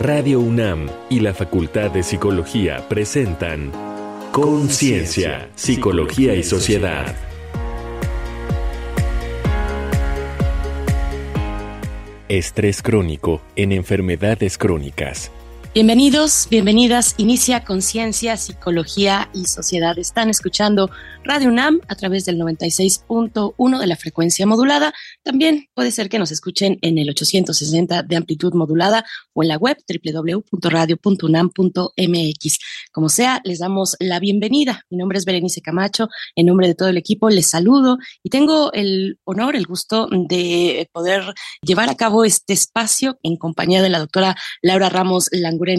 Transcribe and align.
Radio 0.00 0.38
UNAM 0.38 0.88
y 1.10 1.18
la 1.18 1.34
Facultad 1.34 1.90
de 1.90 2.04
Psicología 2.04 2.88
presentan 2.88 3.72
Conciencia, 4.30 5.50
Psicología 5.56 6.36
y 6.36 6.44
Sociedad. 6.44 7.16
Estrés 12.28 12.80
crónico 12.80 13.42
en 13.56 13.72
enfermedades 13.72 14.56
crónicas. 14.56 15.32
Bienvenidos, 15.78 16.48
bienvenidas. 16.50 17.14
Inicia 17.18 17.64
Conciencia, 17.64 18.36
Psicología 18.36 19.30
y 19.32 19.44
Sociedad. 19.44 19.96
Están 19.96 20.28
escuchando 20.28 20.90
Radio 21.22 21.50
UNAM 21.50 21.78
a 21.86 21.94
través 21.94 22.24
del 22.24 22.36
96.1 22.36 23.78
de 23.78 23.86
la 23.86 23.94
frecuencia 23.94 24.44
modulada. 24.44 24.92
También 25.22 25.66
puede 25.74 25.92
ser 25.92 26.08
que 26.08 26.18
nos 26.18 26.32
escuchen 26.32 26.78
en 26.82 26.98
el 26.98 27.08
860 27.10 28.02
de 28.02 28.16
amplitud 28.16 28.54
modulada 28.54 29.04
o 29.34 29.44
en 29.44 29.50
la 29.50 29.56
web 29.56 29.76
www.radio.unam.mx. 29.86 32.58
Como 32.90 33.08
sea, 33.08 33.40
les 33.44 33.60
damos 33.60 33.94
la 34.00 34.18
bienvenida. 34.18 34.82
Mi 34.90 34.96
nombre 34.96 35.18
es 35.18 35.26
Berenice 35.26 35.60
Camacho. 35.60 36.08
En 36.34 36.46
nombre 36.46 36.66
de 36.66 36.74
todo 36.74 36.88
el 36.88 36.96
equipo 36.96 37.30
les 37.30 37.46
saludo 37.46 37.98
y 38.24 38.30
tengo 38.30 38.72
el 38.72 39.20
honor, 39.22 39.54
el 39.54 39.66
gusto 39.66 40.08
de 40.10 40.90
poder 40.92 41.22
llevar 41.62 41.88
a 41.88 41.94
cabo 41.94 42.24
este 42.24 42.52
espacio 42.52 43.20
en 43.22 43.36
compañía 43.36 43.80
de 43.80 43.90
la 43.90 44.00
doctora 44.00 44.34
Laura 44.60 44.88
Ramos 44.88 45.28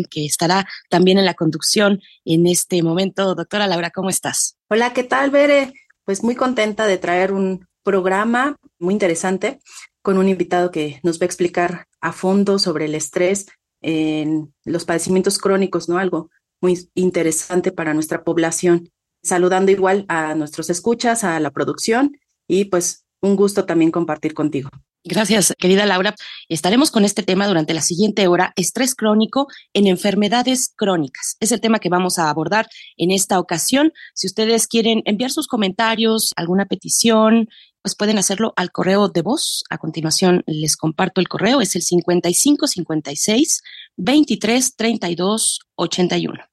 Que 0.10 0.26
estará 0.26 0.68
también 0.90 1.18
en 1.18 1.26
la 1.26 1.34
conducción 1.34 2.02
en 2.26 2.48
este 2.48 2.84
momento. 2.84 3.36
Doctora 3.36 3.68
Laura, 3.68 3.90
¿cómo 3.90 4.10
estás? 4.10 4.58
Hola, 4.70 4.94
¿qué 4.94 5.04
tal, 5.04 5.32
Bere? 5.32 5.74
Pues 6.06 6.24
muy 6.24 6.36
contenta 6.36 6.86
de 6.86 6.98
traer 6.98 7.34
un 7.34 7.68
programa 7.84 8.56
muy 8.78 8.94
interesante 8.94 9.60
con 10.02 10.18
un 10.18 10.30
invitado 10.30 10.72
que 10.72 11.00
nos 11.04 11.20
va 11.20 11.24
a 11.24 11.26
explicar 11.26 11.88
a 12.02 12.12
fondo 12.12 12.60
sobre 12.60 12.86
el 12.86 12.96
estrés 12.96 13.48
en 13.82 14.54
los 14.64 14.86
padecimientos 14.86 15.38
crónicos, 15.38 15.90
¿no? 15.90 15.98
Algo 15.98 16.30
muy 16.62 16.90
interesante 16.94 17.72
para 17.72 17.94
nuestra 17.94 18.24
población. 18.24 18.90
Saludando 19.24 19.72
igual 19.72 20.06
a 20.08 20.36
nuestros 20.36 20.70
escuchas, 20.70 21.24
a 21.24 21.40
la 21.40 21.52
producción 21.52 22.18
y 22.48 22.66
pues 22.66 23.06
un 23.22 23.36
gusto 23.36 23.66
también 23.66 23.92
compartir 23.92 24.34
contigo. 24.34 24.70
Gracias, 25.06 25.54
querida 25.58 25.86
Laura. 25.86 26.14
Estaremos 26.50 26.92
con 26.92 27.06
este 27.06 27.24
tema 27.24 27.48
durante 27.48 27.74
la 27.74 27.82
siguiente 27.82 28.28
hora, 28.28 28.52
estrés 28.58 28.96
crónico 28.96 29.48
en 29.74 29.88
enfermedades 29.88 30.74
crónicas. 30.76 31.38
Es 31.40 31.54
el 31.54 31.62
tema 31.62 31.80
que 31.80 31.88
vamos 31.88 32.20
a 32.20 32.30
abordar 32.30 32.68
en 32.98 33.12
esta 33.12 33.40
ocasión. 33.40 33.94
Si 34.14 34.28
ustedes 34.28 34.68
quieren 34.68 35.02
enviar 35.06 35.32
sus 35.32 35.48
comentarios, 35.48 36.34
alguna 36.36 36.66
petición, 36.66 37.48
pues 37.82 37.96
pueden 37.96 38.18
hacerlo 38.18 38.52
al 38.58 38.72
correo 38.72 39.08
de 39.08 39.22
voz. 39.22 39.64
A 39.70 39.78
continuación 39.78 40.44
les 40.46 40.76
comparto 40.76 41.22
el 41.22 41.30
correo, 41.30 41.62
es 41.62 41.78
el 41.78 41.82
5556 41.82 43.62
23 43.96 44.76
32 44.76 45.60
81. 45.76 46.44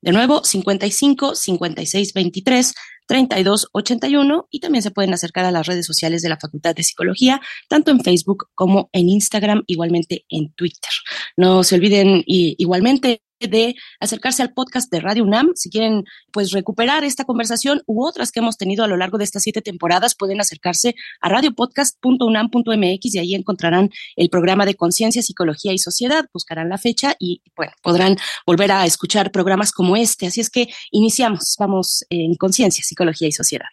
De 0.00 0.12
nuevo, 0.12 0.44
55 0.44 1.34
56 1.34 2.12
23 2.14 2.74
3281 3.06 4.48
y 4.50 4.60
también 4.60 4.82
se 4.82 4.90
pueden 4.90 5.14
acercar 5.14 5.44
a 5.44 5.50
las 5.50 5.66
redes 5.66 5.86
sociales 5.86 6.22
de 6.22 6.28
la 6.28 6.38
Facultad 6.38 6.74
de 6.74 6.82
Psicología, 6.82 7.40
tanto 7.68 7.90
en 7.90 8.00
Facebook 8.00 8.48
como 8.54 8.90
en 8.92 9.08
Instagram, 9.08 9.64
igualmente 9.66 10.24
en 10.28 10.52
Twitter. 10.52 10.90
No 11.36 11.62
se 11.62 11.74
olviden 11.76 12.22
igualmente 12.26 13.22
de 13.40 13.74
acercarse 14.00 14.42
al 14.42 14.52
podcast 14.52 14.90
de 14.90 15.00
Radio 15.00 15.24
UNAM. 15.24 15.50
Si 15.54 15.70
quieren 15.70 16.04
pues 16.32 16.52
recuperar 16.52 17.04
esta 17.04 17.24
conversación 17.24 17.82
u 17.86 18.04
otras 18.06 18.32
que 18.32 18.40
hemos 18.40 18.56
tenido 18.56 18.84
a 18.84 18.88
lo 18.88 18.96
largo 18.96 19.18
de 19.18 19.24
estas 19.24 19.42
siete 19.42 19.62
temporadas, 19.62 20.14
pueden 20.14 20.40
acercarse 20.40 20.94
a 21.20 21.28
radiopodcast.unam.mx 21.28 23.14
y 23.14 23.18
ahí 23.18 23.34
encontrarán 23.34 23.90
el 24.16 24.28
programa 24.28 24.64
de 24.64 24.74
conciencia, 24.74 25.22
psicología 25.22 25.72
y 25.72 25.78
sociedad, 25.78 26.26
buscarán 26.32 26.68
la 26.68 26.78
fecha 26.78 27.14
y 27.18 27.42
bueno, 27.56 27.72
podrán 27.82 28.16
volver 28.46 28.72
a 28.72 28.86
escuchar 28.86 29.30
programas 29.30 29.72
como 29.72 29.96
este. 29.96 30.26
Así 30.26 30.40
es 30.40 30.50
que 30.50 30.68
iniciamos, 30.90 31.56
vamos 31.58 32.04
en 32.10 32.34
conciencia, 32.36 32.82
psicología 32.84 33.28
y 33.28 33.32
sociedad. 33.32 33.66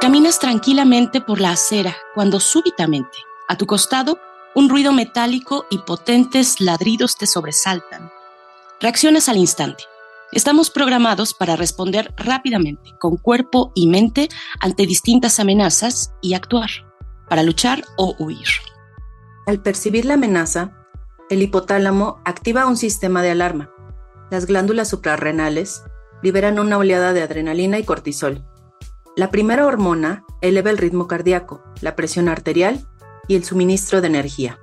Caminas 0.00 0.38
tranquilamente 0.38 1.20
por 1.20 1.40
la 1.40 1.50
acera 1.50 1.96
cuando 2.14 2.40
súbitamente 2.40 3.18
a 3.48 3.56
tu 3.56 3.66
costado 3.66 4.18
un 4.54 4.68
ruido 4.68 4.92
metálico 4.92 5.66
y 5.70 5.78
potentes 5.78 6.60
ladridos 6.60 7.16
te 7.16 7.26
sobresaltan. 7.26 8.10
Reaccionas 8.80 9.28
al 9.28 9.36
instante. 9.36 9.84
Estamos 10.32 10.70
programados 10.70 11.34
para 11.34 11.56
responder 11.56 12.12
rápidamente, 12.16 12.92
con 12.98 13.16
cuerpo 13.16 13.72
y 13.74 13.86
mente, 13.86 14.28
ante 14.60 14.86
distintas 14.86 15.40
amenazas 15.40 16.12
y 16.20 16.34
actuar, 16.34 16.70
para 17.28 17.42
luchar 17.42 17.82
o 17.96 18.14
huir. 18.18 18.46
Al 19.46 19.62
percibir 19.62 20.04
la 20.04 20.14
amenaza, 20.14 20.72
el 21.30 21.42
hipotálamo 21.42 22.20
activa 22.24 22.66
un 22.66 22.76
sistema 22.76 23.22
de 23.22 23.30
alarma. 23.30 23.70
Las 24.30 24.46
glándulas 24.46 24.88
suprarrenales 24.88 25.82
liberan 26.22 26.58
una 26.58 26.78
oleada 26.78 27.12
de 27.12 27.22
adrenalina 27.22 27.78
y 27.78 27.84
cortisol. 27.84 28.44
La 29.16 29.30
primera 29.30 29.66
hormona 29.66 30.24
eleva 30.42 30.70
el 30.70 30.78
ritmo 30.78 31.06
cardíaco, 31.06 31.62
la 31.80 31.96
presión 31.96 32.28
arterial 32.28 32.86
y 33.28 33.36
el 33.36 33.44
suministro 33.44 34.00
de 34.00 34.08
energía. 34.08 34.58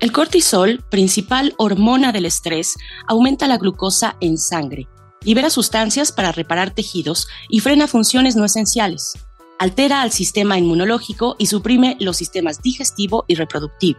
El 0.00 0.12
cortisol, 0.12 0.84
principal 0.90 1.54
hormona 1.58 2.12
del 2.12 2.26
estrés, 2.26 2.76
aumenta 3.08 3.48
la 3.48 3.58
glucosa 3.58 4.16
en 4.20 4.38
sangre, 4.38 4.86
libera 5.24 5.50
sustancias 5.50 6.12
para 6.12 6.30
reparar 6.30 6.70
tejidos 6.70 7.26
y 7.48 7.60
frena 7.60 7.88
funciones 7.88 8.36
no 8.36 8.44
esenciales. 8.44 9.14
Altera 9.58 10.02
al 10.02 10.12
sistema 10.12 10.56
inmunológico 10.56 11.34
y 11.36 11.46
suprime 11.46 11.96
los 11.98 12.16
sistemas 12.16 12.62
digestivo 12.62 13.24
y 13.26 13.34
reproductivo. 13.34 13.98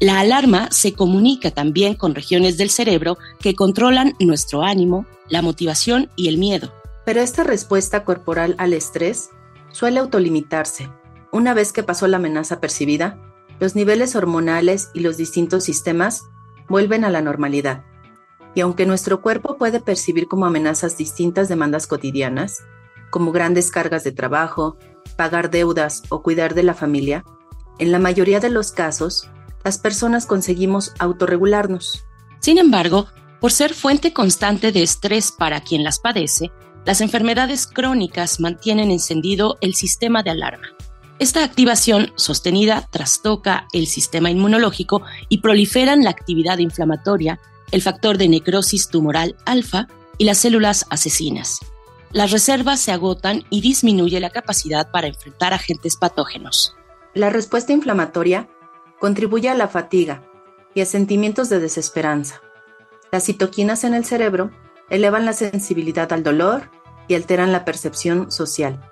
La 0.00 0.18
alarma 0.18 0.68
se 0.72 0.92
comunica 0.92 1.52
también 1.52 1.94
con 1.94 2.16
regiones 2.16 2.56
del 2.56 2.70
cerebro 2.70 3.16
que 3.40 3.54
controlan 3.54 4.14
nuestro 4.18 4.62
ánimo, 4.62 5.06
la 5.28 5.42
motivación 5.42 6.10
y 6.16 6.28
el 6.28 6.38
miedo. 6.38 6.72
Pero 7.04 7.20
esta 7.20 7.44
respuesta 7.44 8.04
corporal 8.04 8.56
al 8.58 8.74
estrés 8.74 9.30
suele 9.70 10.00
autolimitarse 10.00 10.88
una 11.32 11.54
vez 11.54 11.72
que 11.72 11.82
pasó 11.82 12.06
la 12.06 12.16
amenaza 12.16 12.60
percibida, 12.60 13.18
los 13.60 13.74
niveles 13.74 14.16
hormonales 14.16 14.90
y 14.94 15.00
los 15.00 15.16
distintos 15.16 15.64
sistemas 15.64 16.28
vuelven 16.68 17.04
a 17.04 17.10
la 17.10 17.22
normalidad. 17.22 17.84
Y 18.54 18.60
aunque 18.60 18.86
nuestro 18.86 19.20
cuerpo 19.20 19.56
puede 19.56 19.80
percibir 19.80 20.26
como 20.28 20.46
amenazas 20.46 20.96
distintas 20.96 21.48
demandas 21.48 21.86
cotidianas, 21.86 22.64
como 23.10 23.32
grandes 23.32 23.70
cargas 23.70 24.04
de 24.04 24.12
trabajo, 24.12 24.76
pagar 25.16 25.50
deudas 25.50 26.02
o 26.08 26.22
cuidar 26.22 26.54
de 26.54 26.62
la 26.62 26.74
familia, 26.74 27.24
en 27.78 27.92
la 27.92 27.98
mayoría 27.98 28.40
de 28.40 28.50
los 28.50 28.72
casos, 28.72 29.30
las 29.64 29.78
personas 29.78 30.26
conseguimos 30.26 30.92
autorregularnos. 30.98 32.04
Sin 32.40 32.58
embargo, 32.58 33.06
por 33.40 33.52
ser 33.52 33.74
fuente 33.74 34.12
constante 34.12 34.72
de 34.72 34.82
estrés 34.82 35.30
para 35.32 35.60
quien 35.60 35.84
las 35.84 35.98
padece, 35.98 36.50
las 36.84 37.00
enfermedades 37.00 37.66
crónicas 37.66 38.40
mantienen 38.40 38.90
encendido 38.90 39.58
el 39.60 39.74
sistema 39.74 40.22
de 40.22 40.30
alarma. 40.30 40.68
Esta 41.18 41.42
activación 41.42 42.12
sostenida 42.14 42.86
trastoca 42.92 43.66
el 43.72 43.88
sistema 43.88 44.30
inmunológico 44.30 45.02
y 45.28 45.38
proliferan 45.38 46.04
la 46.04 46.10
actividad 46.10 46.58
inflamatoria, 46.58 47.40
el 47.72 47.82
factor 47.82 48.18
de 48.18 48.28
necrosis 48.28 48.88
tumoral 48.88 49.34
alfa 49.44 49.88
y 50.16 50.24
las 50.24 50.38
células 50.38 50.86
asesinas. 50.90 51.58
Las 52.12 52.30
reservas 52.30 52.80
se 52.80 52.92
agotan 52.92 53.42
y 53.50 53.62
disminuye 53.62 54.20
la 54.20 54.30
capacidad 54.30 54.92
para 54.92 55.08
enfrentar 55.08 55.52
agentes 55.52 55.96
patógenos. 55.96 56.76
La 57.14 57.30
respuesta 57.30 57.72
inflamatoria 57.72 58.48
contribuye 59.00 59.48
a 59.48 59.54
la 59.54 59.66
fatiga 59.66 60.22
y 60.72 60.82
a 60.82 60.86
sentimientos 60.86 61.48
de 61.48 61.58
desesperanza. 61.58 62.40
Las 63.10 63.24
citoquinas 63.24 63.82
en 63.82 63.94
el 63.94 64.04
cerebro 64.04 64.52
elevan 64.88 65.24
la 65.24 65.32
sensibilidad 65.32 66.12
al 66.12 66.22
dolor 66.22 66.70
y 67.08 67.16
alteran 67.16 67.50
la 67.50 67.64
percepción 67.64 68.30
social 68.30 68.87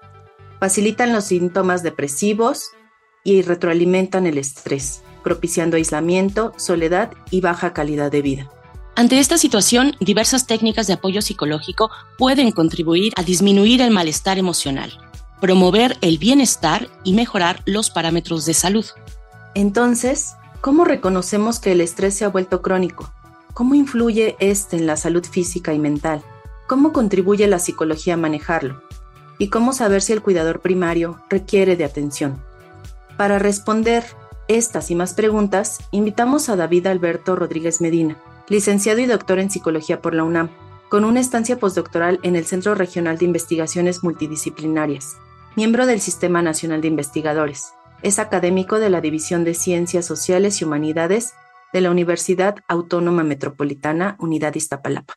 facilitan 0.60 1.12
los 1.12 1.24
síntomas 1.24 1.82
depresivos 1.82 2.70
y 3.24 3.42
retroalimentan 3.42 4.26
el 4.26 4.38
estrés, 4.38 5.02
propiciando 5.24 5.76
aislamiento, 5.76 6.52
soledad 6.56 7.10
y 7.30 7.40
baja 7.40 7.72
calidad 7.72 8.10
de 8.10 8.22
vida. 8.22 8.50
Ante 8.94 9.18
esta 9.18 9.36
situación, 9.36 9.94
diversas 10.00 10.46
técnicas 10.46 10.86
de 10.86 10.94
apoyo 10.94 11.20
psicológico 11.20 11.90
pueden 12.16 12.50
contribuir 12.52 13.12
a 13.16 13.22
disminuir 13.22 13.82
el 13.82 13.90
malestar 13.90 14.38
emocional, 14.38 14.90
promover 15.40 15.98
el 16.00 16.16
bienestar 16.16 16.88
y 17.04 17.12
mejorar 17.12 17.62
los 17.66 17.90
parámetros 17.90 18.46
de 18.46 18.54
salud. 18.54 18.86
Entonces, 19.54 20.34
¿cómo 20.62 20.84
reconocemos 20.84 21.58
que 21.58 21.72
el 21.72 21.82
estrés 21.82 22.14
se 22.14 22.24
ha 22.24 22.28
vuelto 22.28 22.62
crónico? 22.62 23.12
¿Cómo 23.52 23.74
influye 23.74 24.36
este 24.38 24.76
en 24.76 24.86
la 24.86 24.96
salud 24.96 25.24
física 25.24 25.74
y 25.74 25.78
mental? 25.78 26.22
¿Cómo 26.66 26.92
contribuye 26.92 27.46
la 27.48 27.58
psicología 27.58 28.14
a 28.14 28.18
manejarlo? 28.18 28.85
Y 29.38 29.48
cómo 29.48 29.72
saber 29.72 30.02
si 30.02 30.12
el 30.12 30.22
cuidador 30.22 30.60
primario 30.60 31.20
requiere 31.28 31.76
de 31.76 31.84
atención. 31.84 32.42
Para 33.16 33.38
responder 33.38 34.04
estas 34.48 34.90
y 34.90 34.94
más 34.94 35.14
preguntas, 35.14 35.78
invitamos 35.90 36.48
a 36.48 36.56
David 36.56 36.86
Alberto 36.86 37.34
Rodríguez 37.34 37.80
Medina, 37.80 38.16
licenciado 38.48 39.00
y 39.00 39.06
doctor 39.06 39.38
en 39.38 39.50
psicología 39.50 40.00
por 40.00 40.14
la 40.14 40.24
UNAM, 40.24 40.50
con 40.88 41.04
una 41.04 41.20
estancia 41.20 41.58
postdoctoral 41.58 42.20
en 42.22 42.36
el 42.36 42.46
Centro 42.46 42.74
Regional 42.74 43.18
de 43.18 43.24
Investigaciones 43.24 44.04
Multidisciplinarias, 44.04 45.16
miembro 45.56 45.86
del 45.86 46.00
Sistema 46.00 46.42
Nacional 46.42 46.80
de 46.80 46.88
Investigadores, 46.88 47.72
Es 48.02 48.18
académico 48.18 48.78
de 48.78 48.90
la 48.90 49.00
División 49.00 49.42
de 49.42 49.54
Ciencias 49.54 50.04
Sociales 50.04 50.60
y 50.60 50.64
Humanidades 50.64 51.32
de 51.72 51.80
la 51.80 51.90
Universidad 51.90 52.56
Autónoma 52.68 53.24
Metropolitana, 53.24 54.16
Unidad 54.20 54.54
Iztapalapa. 54.54 55.14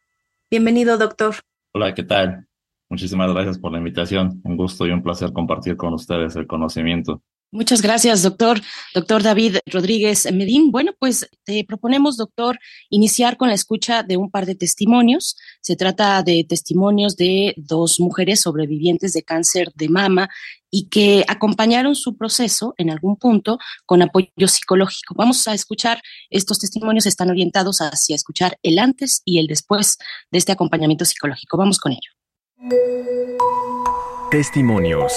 Bienvenido, 0.50 0.98
doctor. 0.98 1.36
Hola, 1.74 1.94
¿qué 1.94 2.04
tal? 2.04 2.49
Muchísimas 2.90 3.32
gracias 3.32 3.60
por 3.60 3.72
la 3.72 3.78
invitación. 3.78 4.42
Un 4.44 4.58
gusto 4.58 4.88
y 4.88 4.92
un 4.92 5.04
placer 5.04 5.32
compartir 5.32 5.78
con 5.78 5.94
ustedes 5.94 6.36
el 6.36 6.48
conocimiento. 6.48 7.22
Muchas 7.52 7.82
gracias, 7.82 8.22
doctor. 8.22 8.62
Doctor 8.94 9.24
David 9.24 9.58
Rodríguez 9.66 10.32
Medín. 10.32 10.70
Bueno, 10.72 10.92
pues 11.00 11.28
te 11.46 11.64
proponemos, 11.64 12.16
doctor, 12.16 12.60
iniciar 12.92 13.38
con 13.38 13.50
la 13.50 13.56
escucha 13.56 14.04
de 14.04 14.18
un 14.18 14.30
par 14.30 14.46
de 14.46 14.54
testimonios. 14.54 15.36
Se 15.60 15.76
trata 15.76 16.22
de 16.22 16.46
testimonios 16.48 17.16
de 17.16 17.56
dos 17.58 18.00
mujeres 18.00 18.42
sobrevivientes 18.42 19.14
de 19.14 19.24
cáncer 19.24 19.72
de 19.74 19.90
mama 19.90 20.30
y 20.70 20.90
que 20.90 21.26
acompañaron 21.28 21.96
su 21.96 22.18
proceso 22.18 22.76
en 22.78 22.92
algún 22.92 23.18
punto 23.18 23.58
con 23.88 24.04
apoyo 24.04 24.48
psicológico. 24.48 25.16
Vamos 25.16 25.48
a 25.48 25.56
escuchar, 25.56 26.04
estos 26.30 26.60
testimonios 26.60 27.08
están 27.08 27.32
orientados 27.32 27.80
hacia 27.80 28.16
escuchar 28.16 28.60
el 28.62 28.78
antes 28.78 29.24
y 29.26 29.40
el 29.40 29.48
después 29.48 29.98
de 30.32 30.38
este 30.38 30.52
acompañamiento 30.52 31.04
psicológico. 31.04 31.58
Vamos 31.58 31.80
con 31.80 31.94
ello. 31.94 32.19
Testimonios. 34.32 35.14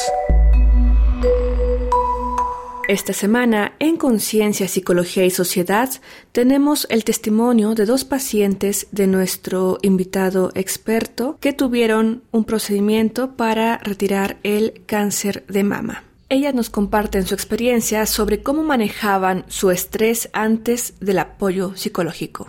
Esta 2.86 3.12
semana, 3.12 3.72
en 3.80 3.96
Conciencia, 3.96 4.68
Psicología 4.68 5.24
y 5.24 5.30
Sociedad, 5.30 5.90
tenemos 6.30 6.86
el 6.88 7.02
testimonio 7.02 7.74
de 7.74 7.84
dos 7.84 8.04
pacientes 8.04 8.86
de 8.92 9.08
nuestro 9.08 9.78
invitado 9.82 10.52
experto 10.54 11.36
que 11.40 11.52
tuvieron 11.52 12.22
un 12.30 12.44
procedimiento 12.44 13.32
para 13.32 13.78
retirar 13.78 14.36
el 14.44 14.82
cáncer 14.86 15.44
de 15.48 15.64
mama. 15.64 16.04
Ellas 16.28 16.54
nos 16.54 16.70
comparten 16.70 17.26
su 17.26 17.34
experiencia 17.34 18.06
sobre 18.06 18.42
cómo 18.42 18.62
manejaban 18.62 19.44
su 19.48 19.72
estrés 19.72 20.30
antes 20.32 20.94
del 21.00 21.18
apoyo 21.18 21.76
psicológico. 21.76 22.48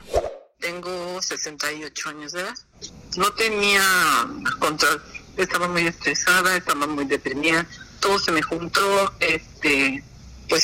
Tengo 0.64 1.22
68 1.22 2.10
años 2.10 2.32
de 2.32 2.40
edad. 2.40 2.56
No 3.18 3.30
tenía 3.34 3.84
control. 4.60 5.04
Estaba 5.36 5.68
muy 5.68 5.86
estresada, 5.86 6.56
estaba 6.56 6.88
muy 6.88 7.04
deprimida. 7.04 7.66
Todo 8.00 8.18
se 8.18 8.32
me 8.32 8.42
juntó. 8.42 9.14
Este, 9.20 10.02
pues 10.48 10.64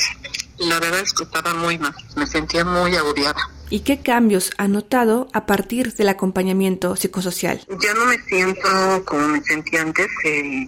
la 0.56 0.80
verdad 0.80 1.00
es 1.00 1.12
que 1.12 1.24
estaba 1.24 1.52
muy 1.52 1.78
mal, 1.78 1.94
me 2.16 2.26
sentía 2.26 2.64
muy 2.64 2.96
agobiada. 2.96 3.50
¿Y 3.72 3.80
qué 3.80 4.02
cambios 4.02 4.50
ha 4.58 4.66
notado 4.66 5.28
a 5.32 5.46
partir 5.46 5.94
del 5.94 6.08
acompañamiento 6.08 6.96
psicosocial? 6.96 7.64
Ya 7.80 7.94
no 7.94 8.04
me 8.06 8.18
siento 8.24 9.04
como 9.04 9.28
me 9.28 9.40
sentía 9.44 9.82
antes, 9.82 10.08
que 10.24 10.66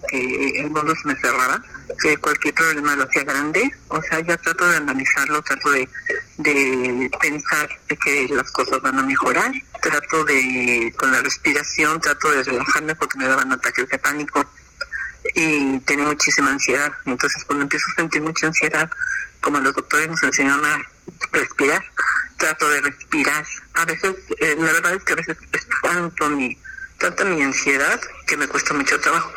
el 0.55 0.69
mundo 0.69 0.95
se 0.95 1.09
me 1.09 1.15
cerraba, 1.17 1.61
que 2.01 2.15
cualquier 2.15 2.53
problema 2.53 2.95
lo 2.95 3.03
hacía 3.03 3.25
grande. 3.25 3.69
O 3.89 4.01
sea, 4.01 4.21
ya 4.21 4.37
trato 4.37 4.65
de 4.69 4.77
analizarlo, 4.77 5.41
trato 5.41 5.71
de, 5.71 5.89
de 6.37 7.11
pensar 7.19 7.69
de 7.89 7.97
que 7.97 8.29
las 8.29 8.49
cosas 8.51 8.81
van 8.81 8.97
a 8.97 9.03
mejorar. 9.03 9.51
Trato 9.81 10.23
de, 10.23 10.93
con 10.97 11.11
la 11.11 11.21
respiración, 11.21 11.99
trato 11.99 12.31
de 12.31 12.43
relajarme 12.43 12.95
porque 12.95 13.17
me 13.17 13.27
daban 13.27 13.51
ataques 13.51 13.89
de 13.89 13.97
pánico 13.97 14.45
y 15.35 15.77
tenía 15.79 16.05
muchísima 16.05 16.51
ansiedad. 16.51 16.93
Entonces, 17.05 17.43
cuando 17.43 17.63
empiezo 17.63 17.85
a 17.91 17.95
sentir 17.95 18.21
mucha 18.21 18.47
ansiedad, 18.47 18.89
como 19.41 19.59
los 19.59 19.73
doctores 19.73 20.07
nos 20.07 20.23
enseñaron 20.23 20.63
a 20.65 20.81
respirar, 21.33 21.83
trato 22.43 22.69
de 22.69 22.81
respirar. 22.81 23.45
A 23.75 23.85
veces, 23.85 24.15
eh, 24.39 24.55
la 24.59 24.73
verdad 24.73 24.95
es 24.95 25.03
que 25.03 25.13
a 25.13 25.15
veces 25.15 25.37
es 25.53 25.67
tanto 25.81 26.29
mi, 26.29 26.57
tanta 26.97 27.23
mi 27.23 27.41
ansiedad 27.41 27.99
que 28.27 28.35
me 28.35 28.47
cuesta 28.47 28.73
mucho 28.73 28.99
trabajo, 28.99 29.31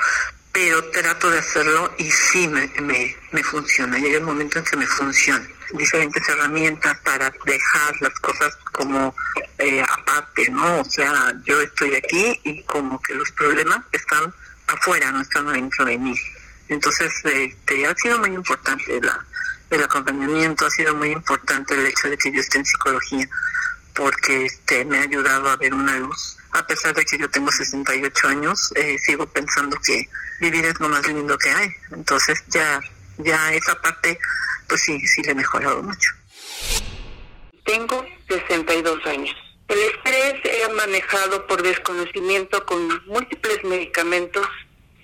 pero 0.50 0.82
trato 0.90 1.30
de 1.30 1.38
hacerlo 1.38 1.94
y 1.98 2.10
sí 2.10 2.48
me, 2.48 2.66
me, 2.80 3.16
me 3.30 3.44
funciona. 3.44 3.96
Llega 3.98 4.18
el 4.18 4.24
momento 4.24 4.58
en 4.58 4.64
que 4.64 4.76
me 4.76 4.86
funciona. 4.86 5.46
Diferentes 5.72 6.28
herramientas 6.28 6.98
para 7.04 7.32
dejar 7.44 7.94
las 8.00 8.14
cosas 8.20 8.56
como 8.72 9.14
eh, 9.58 9.82
aparte, 9.82 10.50
¿no? 10.50 10.80
O 10.80 10.84
sea, 10.84 11.32
yo 11.44 11.60
estoy 11.60 11.94
aquí 11.94 12.40
y 12.42 12.62
como 12.64 13.00
que 13.02 13.14
los 13.14 13.30
problemas 13.32 13.84
están 13.92 14.34
afuera, 14.66 15.12
no 15.12 15.20
estando 15.20 15.52
dentro 15.52 15.84
de 15.84 15.96
mí. 15.96 16.14
Entonces, 16.68 17.12
este, 17.24 17.86
ha 17.86 17.94
sido 17.94 18.18
muy 18.18 18.30
importante 18.30 19.00
la, 19.00 19.24
el 19.70 19.82
acompañamiento, 19.82 20.66
ha 20.66 20.70
sido 20.70 20.94
muy 20.94 21.10
importante 21.10 21.74
el 21.74 21.86
hecho 21.86 22.08
de 22.08 22.16
que 22.16 22.32
yo 22.32 22.40
esté 22.40 22.58
en 22.58 22.64
psicología, 22.64 23.28
porque 23.94 24.46
este, 24.46 24.84
me 24.84 24.98
ha 24.98 25.02
ayudado 25.02 25.48
a 25.48 25.56
ver 25.56 25.74
una 25.74 25.96
luz. 25.98 26.36
A 26.52 26.66
pesar 26.66 26.94
de 26.94 27.04
que 27.04 27.18
yo 27.18 27.28
tengo 27.28 27.50
68 27.50 28.28
años, 28.28 28.72
eh, 28.76 28.96
sigo 28.98 29.26
pensando 29.26 29.76
que 29.84 30.08
vivir 30.40 30.64
es 30.64 30.78
lo 30.80 30.88
más 30.88 31.06
lindo 31.06 31.36
que 31.38 31.50
hay. 31.50 31.68
Entonces, 31.92 32.42
ya, 32.48 32.80
ya 33.18 33.52
esa 33.52 33.74
parte, 33.80 34.18
pues 34.68 34.82
sí, 34.82 34.98
sí 35.06 35.22
le 35.22 35.32
he 35.32 35.34
mejorado 35.34 35.82
mucho. 35.82 36.10
Tengo 37.64 38.06
62 38.28 39.06
años. 39.06 39.36
El 39.68 39.78
estrés 39.78 40.34
era 40.44 40.68
manejado 40.74 41.46
por 41.46 41.62
desconocimiento 41.62 42.64
con 42.64 43.04
múltiples 43.06 43.64
medicamentos, 43.64 44.46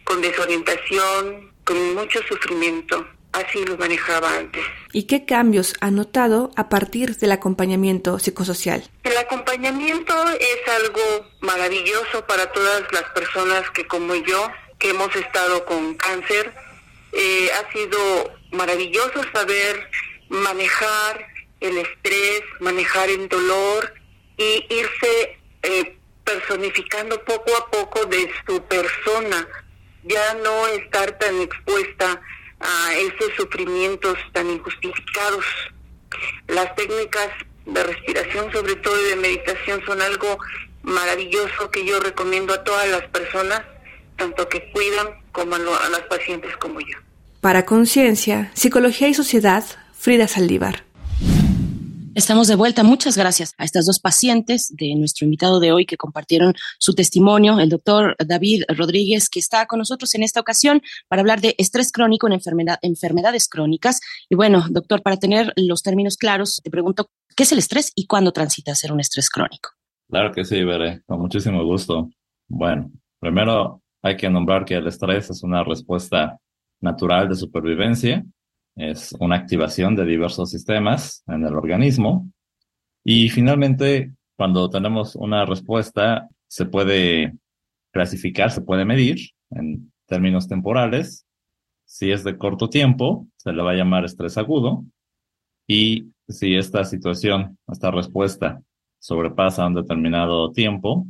con 0.04 0.20
desorientación, 0.20 1.51
con 1.72 1.94
mucho 1.94 2.20
sufrimiento. 2.28 3.06
Así 3.32 3.64
lo 3.64 3.78
manejaba 3.78 4.36
antes. 4.36 4.62
¿Y 4.92 5.04
qué 5.04 5.24
cambios 5.24 5.72
ha 5.80 5.90
notado 5.90 6.50
a 6.54 6.68
partir 6.68 7.16
del 7.16 7.32
acompañamiento 7.32 8.18
psicosocial? 8.18 8.84
El 9.04 9.16
acompañamiento 9.16 10.14
es 10.38 10.68
algo 10.68 11.26
maravilloso 11.40 12.26
para 12.26 12.52
todas 12.52 12.82
las 12.92 13.04
personas 13.14 13.70
que 13.70 13.86
como 13.86 14.14
yo, 14.16 14.50
que 14.78 14.90
hemos 14.90 15.16
estado 15.16 15.64
con 15.64 15.94
cáncer, 15.94 16.52
eh, 17.12 17.48
ha 17.58 17.72
sido 17.72 17.98
maravilloso 18.50 19.22
saber 19.32 19.88
manejar 20.28 21.26
el 21.60 21.78
estrés, 21.78 22.42
manejar 22.60 23.08
el 23.08 23.30
dolor, 23.30 23.94
y 24.36 24.66
irse 24.68 25.38
eh, 25.62 25.96
personificando 26.24 27.22
poco 27.24 27.50
a 27.56 27.70
poco 27.70 28.04
de 28.06 28.30
su 28.46 28.62
persona, 28.64 29.46
ya 30.04 30.34
no 30.34 30.66
estar 30.68 31.18
tan 31.18 31.40
expuesta 31.40 32.20
a 32.60 32.94
esos 32.94 33.32
sufrimientos 33.36 34.18
tan 34.32 34.50
injustificados. 34.50 35.44
Las 36.48 36.74
técnicas 36.76 37.28
de 37.66 37.82
respiración, 37.82 38.52
sobre 38.52 38.76
todo 38.76 38.96
de 38.96 39.16
meditación, 39.16 39.82
son 39.84 40.00
algo 40.00 40.38
maravilloso 40.82 41.70
que 41.70 41.84
yo 41.84 42.00
recomiendo 42.00 42.52
a 42.54 42.64
todas 42.64 42.88
las 42.88 43.02
personas, 43.04 43.62
tanto 44.16 44.48
que 44.48 44.70
cuidan 44.72 45.08
como 45.32 45.54
a, 45.54 45.58
a 45.58 45.88
las 45.88 46.02
pacientes 46.02 46.56
como 46.56 46.80
yo. 46.80 46.98
Para 47.40 47.64
Conciencia, 47.64 48.50
Psicología 48.54 49.08
y 49.08 49.14
Sociedad, 49.14 49.64
Frida 49.98 50.28
Saldívar. 50.28 50.84
Estamos 52.14 52.46
de 52.46 52.56
vuelta. 52.56 52.82
Muchas 52.82 53.16
gracias 53.16 53.54
a 53.56 53.64
estas 53.64 53.86
dos 53.86 53.98
pacientes 53.98 54.68
de 54.76 54.94
nuestro 54.96 55.24
invitado 55.24 55.60
de 55.60 55.72
hoy 55.72 55.86
que 55.86 55.96
compartieron 55.96 56.52
su 56.78 56.92
testimonio, 56.92 57.58
el 57.58 57.70
doctor 57.70 58.16
David 58.18 58.64
Rodríguez, 58.68 59.30
que 59.30 59.38
está 59.38 59.64
con 59.64 59.78
nosotros 59.78 60.14
en 60.14 60.22
esta 60.22 60.38
ocasión 60.38 60.82
para 61.08 61.20
hablar 61.20 61.40
de 61.40 61.54
estrés 61.56 61.90
crónico 61.90 62.28
en 62.28 62.38
enfermedades 62.82 63.48
crónicas. 63.48 64.00
Y 64.28 64.34
bueno, 64.34 64.62
doctor, 64.68 65.02
para 65.02 65.16
tener 65.16 65.54
los 65.56 65.82
términos 65.82 66.18
claros, 66.18 66.60
te 66.62 66.70
pregunto, 66.70 67.08
¿qué 67.34 67.44
es 67.44 67.52
el 67.52 67.58
estrés 67.58 67.92
y 67.94 68.06
cuándo 68.06 68.30
transita 68.30 68.72
a 68.72 68.74
ser 68.74 68.92
un 68.92 69.00
estrés 69.00 69.30
crónico? 69.30 69.70
Claro 70.10 70.32
que 70.32 70.44
sí, 70.44 70.62
Veré, 70.62 71.00
con 71.06 71.18
muchísimo 71.18 71.64
gusto. 71.64 72.10
Bueno, 72.46 72.90
primero 73.20 73.80
hay 74.02 74.18
que 74.18 74.28
nombrar 74.28 74.66
que 74.66 74.74
el 74.74 74.86
estrés 74.86 75.30
es 75.30 75.42
una 75.42 75.64
respuesta 75.64 76.38
natural 76.78 77.30
de 77.30 77.36
supervivencia 77.36 78.22
es 78.76 79.14
una 79.18 79.36
activación 79.36 79.94
de 79.96 80.04
diversos 80.04 80.50
sistemas 80.50 81.22
en 81.26 81.44
el 81.44 81.54
organismo. 81.54 82.30
Y 83.04 83.28
finalmente, 83.28 84.12
cuando 84.36 84.70
tenemos 84.70 85.16
una 85.16 85.44
respuesta, 85.44 86.28
se 86.48 86.66
puede 86.66 87.34
clasificar, 87.92 88.50
se 88.50 88.62
puede 88.62 88.84
medir 88.84 89.30
en 89.50 89.92
términos 90.06 90.48
temporales. 90.48 91.26
Si 91.84 92.10
es 92.10 92.24
de 92.24 92.38
corto 92.38 92.68
tiempo, 92.68 93.26
se 93.36 93.52
le 93.52 93.62
va 93.62 93.72
a 93.72 93.76
llamar 93.76 94.04
estrés 94.04 94.38
agudo. 94.38 94.84
Y 95.66 96.12
si 96.28 96.54
esta 96.54 96.84
situación, 96.84 97.58
esta 97.68 97.90
respuesta, 97.90 98.62
sobrepasa 98.98 99.66
un 99.66 99.74
determinado 99.74 100.52
tiempo, 100.52 101.06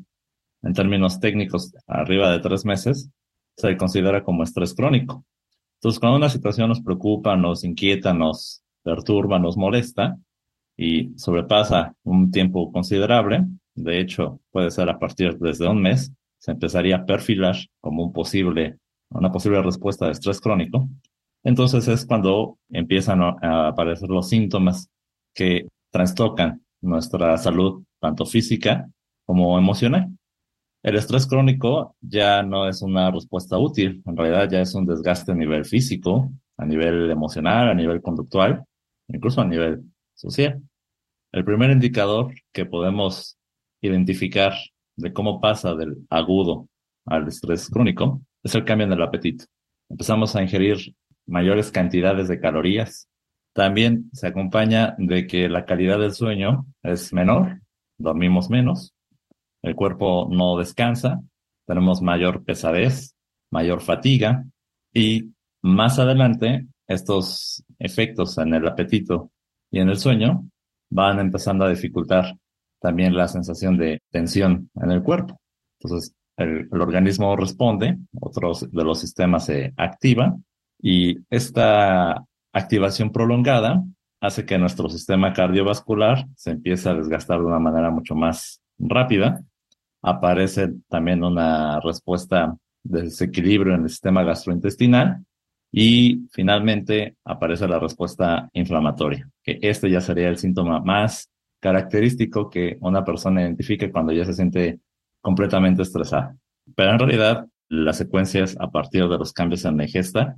en 0.63 0.73
términos 0.73 1.21
técnicos, 1.21 1.75
arriba 1.87 2.31
de 2.31 2.41
tres 2.41 2.65
meses, 2.65 3.11
se 3.57 3.77
considera 3.77 4.23
como 4.25 4.43
estrés 4.43 4.75
crónico. 4.75 5.25
Entonces, 5.83 5.99
cuando 5.99 6.19
una 6.19 6.29
situación 6.29 6.69
nos 6.69 6.81
preocupa, 6.81 7.37
nos 7.37 7.65
inquieta, 7.65 8.15
nos 8.15 8.63
perturba, 8.85 9.41
nos 9.41 9.57
molesta 9.57 10.17
y 10.77 11.11
sobrepasa 11.19 11.97
un 12.05 12.31
tiempo 12.31 12.71
considerable, 12.71 13.45
de 13.75 13.99
hecho, 13.99 14.39
puede 14.53 14.71
ser 14.71 14.89
a 14.89 15.01
partir 15.01 15.37
desde 15.39 15.69
un 15.69 15.83
mes, 15.83 16.13
se 16.39 16.53
empezaría 16.53 16.99
a 16.99 17.05
perfilar 17.05 17.57
como 17.81 18.05
un 18.05 18.13
posible, 18.13 18.79
una 19.11 19.33
posible 19.33 19.61
respuesta 19.61 20.07
de 20.07 20.13
estrés 20.13 20.41
crónico. 20.41 20.89
Entonces 21.43 21.89
es 21.89 22.07
cuando 22.07 22.59
empiezan 22.71 23.21
a 23.21 23.67
aparecer 23.67 24.09
los 24.09 24.29
síntomas 24.29 24.89
que 25.35 25.67
trastocan 25.91 26.63
nuestra 26.81 27.37
salud, 27.39 27.83
tanto 28.01 28.25
física 28.25 28.89
como 29.27 29.59
emocional. 29.59 30.12
El 30.83 30.97
estrés 30.97 31.27
crónico 31.27 31.97
ya 32.01 32.43
no 32.43 32.69
es 32.69 32.83
una 32.83 33.11
respuesta 33.11 33.57
útil, 33.57 34.03
en 34.05 34.17
realidad 34.17 34.51
ya 34.51 34.61
es 34.61 34.75
un 34.75 34.85
desgaste 34.85 35.31
a 35.31 35.35
nivel 35.35 35.65
físico, 35.65 36.33
a 36.57 36.67
nivel 36.67 37.09
emocional, 37.11 37.69
a 37.69 37.75
nivel 37.75 38.03
conductual, 38.03 38.65
incluso 39.07 39.41
a 39.41 39.47
nivel 39.47 39.85
social. 40.15 40.61
El 41.31 41.45
primer 41.45 41.71
indicador 41.71 42.35
que 42.53 42.67
podemos 42.67 43.39
identificar 43.81 44.55
de 44.97 45.13
cómo 45.13 45.41
pasa 45.41 45.75
del 45.75 46.05
agudo 46.11 46.69
al 47.07 47.29
estrés 47.29 47.69
crónico 47.69 48.21
es 48.43 48.55
el 48.57 48.65
cambio 48.65 48.87
en 48.87 48.93
el 48.93 49.03
apetito. 49.03 49.45
Empezamos 49.89 50.35
a 50.35 50.43
ingerir 50.43 50.97
mayores 51.27 51.71
cantidades 51.71 52.27
de 52.27 52.41
calorías. 52.41 53.09
También 53.53 54.11
se 54.13 54.27
acompaña 54.27 54.97
de 54.99 55.27
que 55.29 55.49
la 55.49 55.65
calidad 55.65 56.01
del 56.01 56.13
sueño 56.13 56.67
es 56.83 57.13
menor, 57.13 57.61
dormimos 57.99 58.51
menos, 58.51 58.95
el 59.63 59.75
cuerpo 59.75 60.29
no 60.31 60.57
descansa, 60.59 61.21
tenemos 61.67 62.03
mayor 62.03 62.45
pesadez, 62.45 63.15
mayor 63.51 63.81
fatiga 63.81 64.45
y 64.93 65.33
más 65.63 65.99
adelante 65.99 66.67
estos 66.87 67.65
efectos 67.79 68.37
en 68.39 68.55
el 68.55 68.67
apetito 68.67 69.31
y 69.71 69.81
en 69.81 69.89
el 69.89 69.97
sueño 69.97 70.45
van 70.91 71.19
empezando 71.21 71.65
a 71.65 71.71
dificultar 71.71 72.37
también 72.81 73.17
la 73.17 73.29
sensación 73.29 73.79
de 73.79 74.03
tensión 74.11 74.71
en 74.75 74.91
el 74.91 75.03
cuerpo. 75.03 75.41
Entonces, 75.81 76.15
el, 76.37 76.69
organismo 76.73 77.37
responde, 77.37 77.99
otros 78.21 78.71
de 78.71 78.85
los 78.85 79.01
sistemas 79.01 79.47
se 79.47 79.73
activa 79.77 80.37
y 80.81 81.19
esta 81.31 82.25
activación 82.53 83.13
prolongada 83.13 83.85
hace 84.21 84.45
que 84.45 84.59
nuestro 84.59 84.89
sistema 84.89 85.33
cardiovascular 85.33 86.27
se 86.37 86.51
empiece 86.51 86.89
a 86.89 86.95
desgastar 86.95 87.39
de 87.39 87.47
una 87.47 87.59
manera 87.59 87.91
mucho 87.91 88.15
más 88.15 88.61
rápida. 88.79 89.43
Aparece 90.03 90.73
también 90.89 91.23
una 91.25 91.81
respuesta 91.81 92.57
de 92.83 93.03
desequilibrio 93.03 93.75
en 93.75 93.85
el 93.85 93.89
sistema 93.89 94.25
gastrointestinal 94.25 95.25
y 95.71 96.27
finalmente 96.33 97.17
aparece 97.25 97.67
la 97.67 97.79
respuesta 97.79 98.51
inflamatoria, 98.53 99.29
que 99.43 99.59
este 99.63 99.91
ya 99.91 100.01
sería 100.01 100.29
el 100.29 100.37
síntoma 100.37 100.81
más 100.81 101.31
característico 101.61 102.51
que 102.51 102.77
una 102.81 103.05
persona 103.05 103.43
identifique 103.43 103.91
cuando 103.91 104.13
ya 104.13 104.25
se 104.25 104.35
siente 104.35 104.81
completamente 105.21 105.83
estresada. 105.83 106.37
Pero 106.75 106.91
en 106.91 106.99
realidad, 106.99 107.47
la 107.69 107.93
secuencia 107.93 108.45
es 108.45 108.59
a 108.61 108.71
partir 108.71 109.09
de 109.09 109.17
los 109.17 109.33
cambios 109.33 109.65
en 109.65 109.77
la 109.77 109.85
ingesta, 109.85 110.37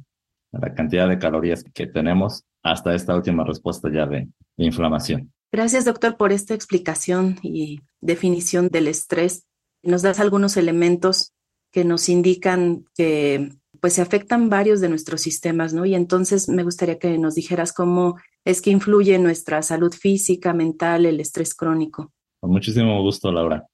la 0.53 0.75
cantidad 0.75 1.09
de 1.09 1.19
calorías 1.19 1.65
que 1.65 1.87
tenemos, 1.87 2.45
hasta 2.63 2.95
esta 2.95 3.17
última 3.17 3.45
respuesta 3.45 3.91
ya 3.93 4.07
de, 4.07 4.29
de 4.57 4.65
inflamación. 4.65 5.33
Gracias, 5.51 5.85
doctor, 5.85 6.17
por 6.17 6.33
esta 6.33 6.55
explicación 6.55 7.37
y 7.43 7.81
definición 8.01 8.69
del 8.69 8.89
estrés. 8.89 9.47
Nos 9.85 10.03
das 10.03 10.21
algunos 10.21 10.57
elementos 10.57 11.33
que 11.71 11.85
nos 11.85 12.09
indican 12.09 12.85
que 12.95 13.51
pues 13.81 13.95
se 13.95 14.03
afectan 14.03 14.49
varios 14.49 14.81
de 14.81 14.89
nuestros 14.89 15.21
sistemas, 15.21 15.75
¿no? 15.75 15.85
Y 15.85 15.95
entonces 15.95 16.49
me 16.49 16.63
gustaría 16.63 16.99
que 16.99 17.19
nos 17.19 17.35
dijeras 17.35 17.73
cómo 17.73 18.17
es 18.45 18.63
que 18.63 18.71
influye 18.71 19.19
nuestra 19.19 19.61
salud 19.63 19.93
física, 19.93 20.55
mental, 20.55 21.05
el 21.05 21.21
estrés 21.21 21.55
crónico. 21.55 22.13
Con 22.41 22.51
muchísimo 22.51 23.03
gusto, 23.03 23.33
Laura. 23.33 23.67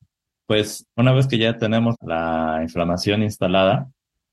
Pues 0.46 0.86
una 0.96 1.12
vez 1.12 1.26
que 1.26 1.38
ya 1.38 1.56
tenemos 1.56 1.94
la 2.00 2.58
inflamación 2.62 3.22
instalada, 3.22 3.88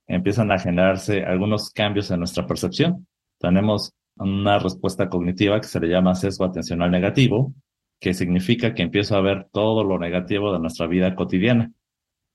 empiezan 0.08 0.52
a 0.52 0.58
generarse 0.58 1.24
algunos 1.24 1.70
cambios 1.70 2.10
en 2.10 2.20
nuestra 2.20 2.48
percepción. 2.48 3.06
Tenemos 3.40 3.94
una 4.16 4.58
respuesta 4.58 5.10
cognitiva 5.10 5.62
que 5.62 5.68
se 5.68 5.80
le 5.80 5.90
llama 5.90 6.16
sesgo 6.16 6.46
atencional 6.46 6.90
negativo, 6.90 7.54
que 8.00 8.14
significa 8.14 8.74
que 8.74 8.84
empiezo 8.84 9.16
a 9.16 9.22
ver 9.22 9.48
todo 9.52 9.84
lo 9.84 10.00
negativo 10.00 10.54
de 10.54 10.60
nuestra 10.60 10.88
vida 10.88 11.16
cotidiana. 11.16 11.72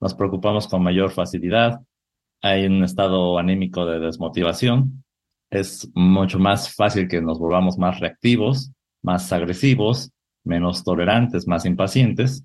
Nos 0.00 0.14
preocupamos 0.14 0.66
con 0.66 0.82
mayor 0.82 1.10
facilidad, 1.10 1.80
hay 2.40 2.66
un 2.66 2.82
estado 2.82 3.38
anímico 3.38 3.86
de 3.86 4.00
desmotivación, 4.00 5.04
es 5.50 5.88
mucho 5.94 6.38
más 6.38 6.74
fácil 6.74 7.06
que 7.06 7.20
nos 7.20 7.38
volvamos 7.38 7.78
más 7.78 8.00
reactivos, 8.00 8.72
más 9.02 9.32
agresivos, 9.32 10.10
menos 10.44 10.82
tolerantes, 10.82 11.46
más 11.46 11.66
impacientes. 11.66 12.44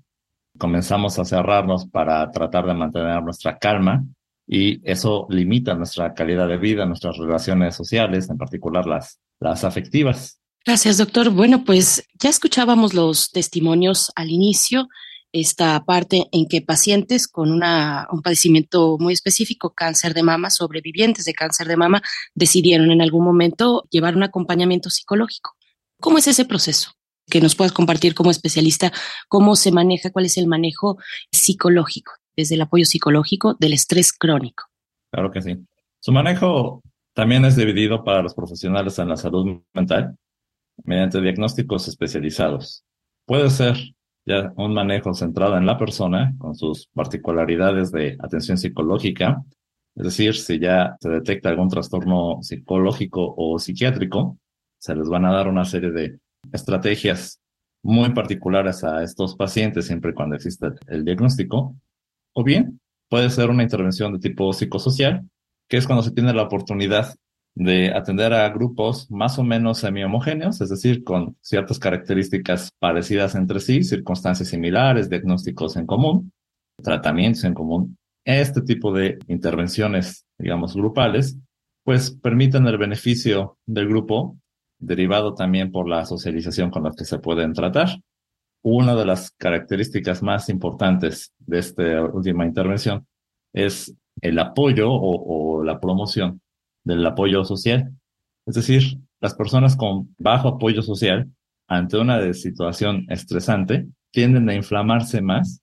Comenzamos 0.58 1.18
a 1.18 1.24
cerrarnos 1.24 1.86
para 1.86 2.30
tratar 2.30 2.66
de 2.66 2.74
mantener 2.74 3.22
nuestra 3.22 3.58
calma 3.58 4.04
y 4.46 4.80
eso 4.88 5.26
limita 5.30 5.74
nuestra 5.74 6.14
calidad 6.14 6.48
de 6.48 6.58
vida, 6.58 6.86
nuestras 6.86 7.16
relaciones 7.16 7.74
sociales, 7.74 8.28
en 8.30 8.38
particular 8.38 8.86
las, 8.86 9.18
las 9.40 9.64
afectivas. 9.64 10.40
Gracias, 10.68 10.98
doctor. 10.98 11.30
Bueno, 11.30 11.64
pues 11.64 12.06
ya 12.20 12.28
escuchábamos 12.28 12.92
los 12.92 13.30
testimonios 13.30 14.12
al 14.14 14.28
inicio 14.28 14.88
esta 15.32 15.82
parte 15.86 16.26
en 16.30 16.46
que 16.46 16.60
pacientes 16.60 17.26
con 17.26 17.50
una, 17.50 18.06
un 18.12 18.20
padecimiento 18.20 18.98
muy 18.98 19.14
específico, 19.14 19.72
cáncer 19.72 20.12
de 20.12 20.22
mama, 20.22 20.50
sobrevivientes 20.50 21.24
de 21.24 21.32
cáncer 21.32 21.68
de 21.68 21.78
mama, 21.78 22.02
decidieron 22.34 22.90
en 22.90 23.00
algún 23.00 23.24
momento 23.24 23.84
llevar 23.88 24.14
un 24.14 24.24
acompañamiento 24.24 24.90
psicológico. 24.90 25.54
¿Cómo 26.02 26.18
es 26.18 26.28
ese 26.28 26.44
proceso? 26.44 26.92
Que 27.30 27.40
nos 27.40 27.56
puedas 27.56 27.72
compartir 27.72 28.14
como 28.14 28.30
especialista 28.30 28.92
cómo 29.26 29.56
se 29.56 29.72
maneja, 29.72 30.10
cuál 30.10 30.26
es 30.26 30.36
el 30.36 30.48
manejo 30.48 30.98
psicológico, 31.32 32.12
desde 32.36 32.56
el 32.56 32.60
apoyo 32.60 32.84
psicológico 32.84 33.56
del 33.58 33.72
estrés 33.72 34.12
crónico. 34.12 34.64
Claro 35.10 35.30
que 35.30 35.40
sí. 35.40 35.56
Su 35.98 36.12
manejo 36.12 36.82
también 37.14 37.46
es 37.46 37.56
dividido 37.56 38.04
para 38.04 38.20
los 38.20 38.34
profesionales 38.34 38.98
en 38.98 39.08
la 39.08 39.16
salud 39.16 39.62
mental 39.72 40.14
mediante 40.84 41.20
diagnósticos 41.20 41.88
especializados. 41.88 42.84
Puede 43.26 43.50
ser 43.50 43.76
ya 44.26 44.52
un 44.56 44.74
manejo 44.74 45.14
centrado 45.14 45.56
en 45.56 45.66
la 45.66 45.78
persona 45.78 46.34
con 46.38 46.54
sus 46.54 46.88
particularidades 46.94 47.90
de 47.92 48.16
atención 48.20 48.58
psicológica, 48.58 49.42
es 49.96 50.04
decir, 50.04 50.34
si 50.34 50.58
ya 50.58 50.96
se 51.00 51.08
detecta 51.08 51.48
algún 51.48 51.68
trastorno 51.68 52.38
psicológico 52.42 53.34
o 53.36 53.58
psiquiátrico, 53.58 54.38
se 54.78 54.94
les 54.94 55.08
van 55.08 55.24
a 55.24 55.32
dar 55.32 55.48
una 55.48 55.64
serie 55.64 55.90
de 55.90 56.18
estrategias 56.52 57.40
muy 57.82 58.12
particulares 58.12 58.84
a 58.84 59.02
estos 59.02 59.34
pacientes 59.34 59.86
siempre 59.86 60.14
cuando 60.14 60.36
exista 60.36 60.72
el 60.86 61.04
diagnóstico, 61.04 61.74
o 62.34 62.44
bien 62.44 62.80
puede 63.08 63.30
ser 63.30 63.50
una 63.50 63.62
intervención 63.62 64.12
de 64.12 64.18
tipo 64.18 64.52
psicosocial, 64.52 65.28
que 65.68 65.78
es 65.78 65.86
cuando 65.86 66.02
se 66.02 66.12
tiene 66.12 66.32
la 66.32 66.42
oportunidad 66.42 67.14
de 67.58 67.92
atender 67.92 68.32
a 68.32 68.48
grupos 68.50 69.10
más 69.10 69.36
o 69.36 69.42
menos 69.42 69.78
semi-homogéneos, 69.78 70.60
es 70.60 70.70
decir, 70.70 71.02
con 71.02 71.36
ciertas 71.40 71.80
características 71.80 72.70
parecidas 72.78 73.34
entre 73.34 73.58
sí, 73.58 73.82
circunstancias 73.82 74.48
similares, 74.48 75.10
diagnósticos 75.10 75.76
en 75.76 75.84
común, 75.84 76.32
tratamientos 76.80 77.42
en 77.42 77.54
común. 77.54 77.98
Este 78.24 78.62
tipo 78.62 78.92
de 78.92 79.18
intervenciones, 79.26 80.24
digamos, 80.38 80.76
grupales, 80.76 81.36
pues 81.82 82.12
permiten 82.12 82.64
el 82.68 82.78
beneficio 82.78 83.58
del 83.66 83.88
grupo, 83.88 84.38
derivado 84.78 85.34
también 85.34 85.72
por 85.72 85.88
la 85.88 86.04
socialización 86.06 86.70
con 86.70 86.84
la 86.84 86.92
que 86.96 87.04
se 87.04 87.18
pueden 87.18 87.54
tratar. 87.54 87.88
Una 88.62 88.94
de 88.94 89.04
las 89.04 89.32
características 89.32 90.22
más 90.22 90.48
importantes 90.48 91.32
de 91.40 91.58
esta 91.58 92.04
última 92.04 92.46
intervención 92.46 93.04
es 93.52 93.92
el 94.20 94.38
apoyo 94.38 94.92
o, 94.92 95.58
o 95.58 95.64
la 95.64 95.80
promoción 95.80 96.40
del 96.88 97.06
apoyo 97.06 97.44
social. 97.44 97.92
Es 98.46 98.54
decir, 98.54 98.98
las 99.20 99.34
personas 99.34 99.76
con 99.76 100.14
bajo 100.18 100.48
apoyo 100.48 100.82
social 100.82 101.30
ante 101.68 101.98
una 101.98 102.32
situación 102.32 103.04
estresante 103.10 103.86
tienden 104.10 104.48
a 104.48 104.54
inflamarse 104.54 105.20
más 105.20 105.60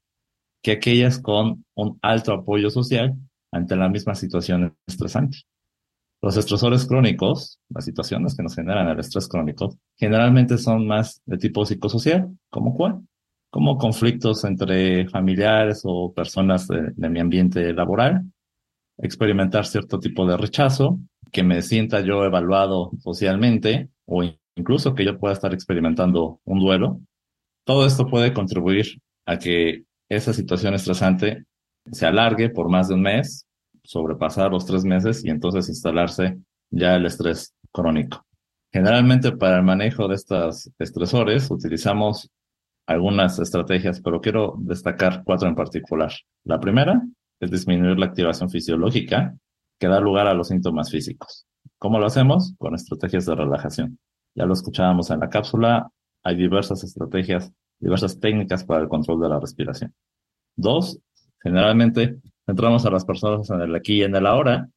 que 0.61 0.73
aquellas 0.73 1.19
con 1.19 1.65
un 1.73 1.97
alto 2.01 2.31
apoyo 2.31 2.69
social 2.69 3.15
ante 3.51 3.75
la 3.75 3.89
misma 3.89 4.13
situación 4.13 4.75
estresante. 4.85 5.39
Los 6.21 6.37
estresores 6.37 6.85
crónicos, 6.85 7.59
las 7.69 7.85
situaciones 7.85 8.35
que 8.35 8.43
nos 8.43 8.55
generan 8.55 8.87
el 8.87 8.99
estrés 8.99 9.27
crónico, 9.27 9.75
generalmente 9.95 10.57
son 10.57 10.87
más 10.87 11.21
de 11.25 11.37
tipo 11.37 11.65
psicosocial, 11.65 12.29
como 12.49 12.75
cuál? 12.75 13.01
Como 13.49 13.77
conflictos 13.77 14.43
entre 14.43 15.07
familiares 15.09 15.81
o 15.85 16.13
personas 16.13 16.67
de 16.67 17.09
mi 17.09 17.19
ambiente 17.19 17.73
laboral, 17.73 18.25
experimentar 18.97 19.65
cierto 19.65 19.99
tipo 19.99 20.25
de 20.25 20.37
rechazo, 20.37 20.99
que 21.35 21.43
me 21.43 21.61
sienta 21.61 21.99
yo 21.99 22.23
evaluado 22.23 22.91
socialmente 22.99 23.89
o 24.05 24.23
incluso 24.55 24.95
que 24.95 25.03
yo 25.03 25.19
pueda 25.19 25.33
estar 25.33 25.53
experimentando 25.53 26.39
un 26.45 26.61
duelo, 26.61 27.01
todo 27.65 27.85
esto 27.85 28.07
puede 28.07 28.31
contribuir 28.31 29.01
a 29.25 29.37
que 29.37 29.83
esa 30.07 30.31
situación 30.31 30.75
estresante 30.75 31.43
se 31.91 32.05
alargue 32.05 32.49
por 32.49 32.69
más 32.69 32.87
de 32.87 32.93
un 32.93 33.01
mes, 33.01 33.45
sobrepasar 33.83 34.49
los 34.49 34.65
tres 34.65 34.85
meses 34.85 35.25
y 35.25 35.29
entonces 35.29 35.67
instalarse 35.67 36.37
ya 36.69 36.95
el 36.95 37.05
estrés 37.05 37.53
crónico. 37.69 38.25
Generalmente 38.71 39.33
para 39.33 39.57
el 39.57 39.63
manejo 39.63 40.07
de 40.07 40.15
estos 40.15 40.71
estresores 40.79 41.51
utilizamos 41.51 42.31
algunas 42.87 43.39
estrategias, 43.39 43.99
pero 43.99 44.21
quiero 44.21 44.55
destacar 44.59 45.21
cuatro 45.25 45.49
en 45.49 45.55
particular. 45.55 46.13
La 46.45 46.61
primera 46.61 47.01
es 47.41 47.51
disminuir 47.51 47.99
la 47.99 48.05
activación 48.05 48.49
fisiológica, 48.49 49.35
que 49.79 49.87
da 49.87 49.99
lugar 49.99 50.27
a 50.27 50.33
los 50.33 50.47
síntomas 50.47 50.89
físicos. 50.89 51.45
¿Cómo 51.77 51.99
lo 51.99 52.05
hacemos? 52.05 52.55
Con 52.57 52.75
estrategias 52.75 53.25
de 53.25 53.35
relajación. 53.35 53.99
Ya 54.35 54.45
lo 54.45 54.53
escuchábamos 54.53 55.11
en 55.11 55.19
la 55.19 55.29
cápsula, 55.29 55.89
hay 56.23 56.35
diversas 56.35 56.83
estrategias, 56.83 57.51
diversas 57.79 58.19
técnicas 58.19 58.63
para 58.63 58.81
el 58.81 58.89
control 58.89 59.21
de 59.21 59.29
la 59.29 59.39
respiración. 59.39 59.93
Dos, 60.55 60.99
generalmente 61.41 62.19
centramos 62.45 62.85
a 62.85 62.91
las 62.91 63.05
personas 63.05 63.49
en 63.49 63.61
el 63.61 63.75
aquí 63.75 63.99
y 63.99 64.03
en 64.03 64.15
el 64.15 64.25
ahora. 64.25 64.69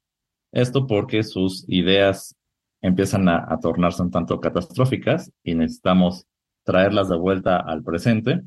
Esto 0.52 0.87
porque 0.87 1.23
sus 1.23 1.64
ideas 1.69 2.37
empiezan 2.81 3.28
a, 3.28 3.59
tornarse 3.61 4.02
un 4.02 4.11
tanto 4.11 4.40
catastróficas 4.40 5.33
y 5.43 5.55
necesitamos 5.55 6.26
traerlas 6.64 7.09
de 7.09 7.17
vuelta 7.17 7.57
al 7.59 7.83
presente 7.83 8.43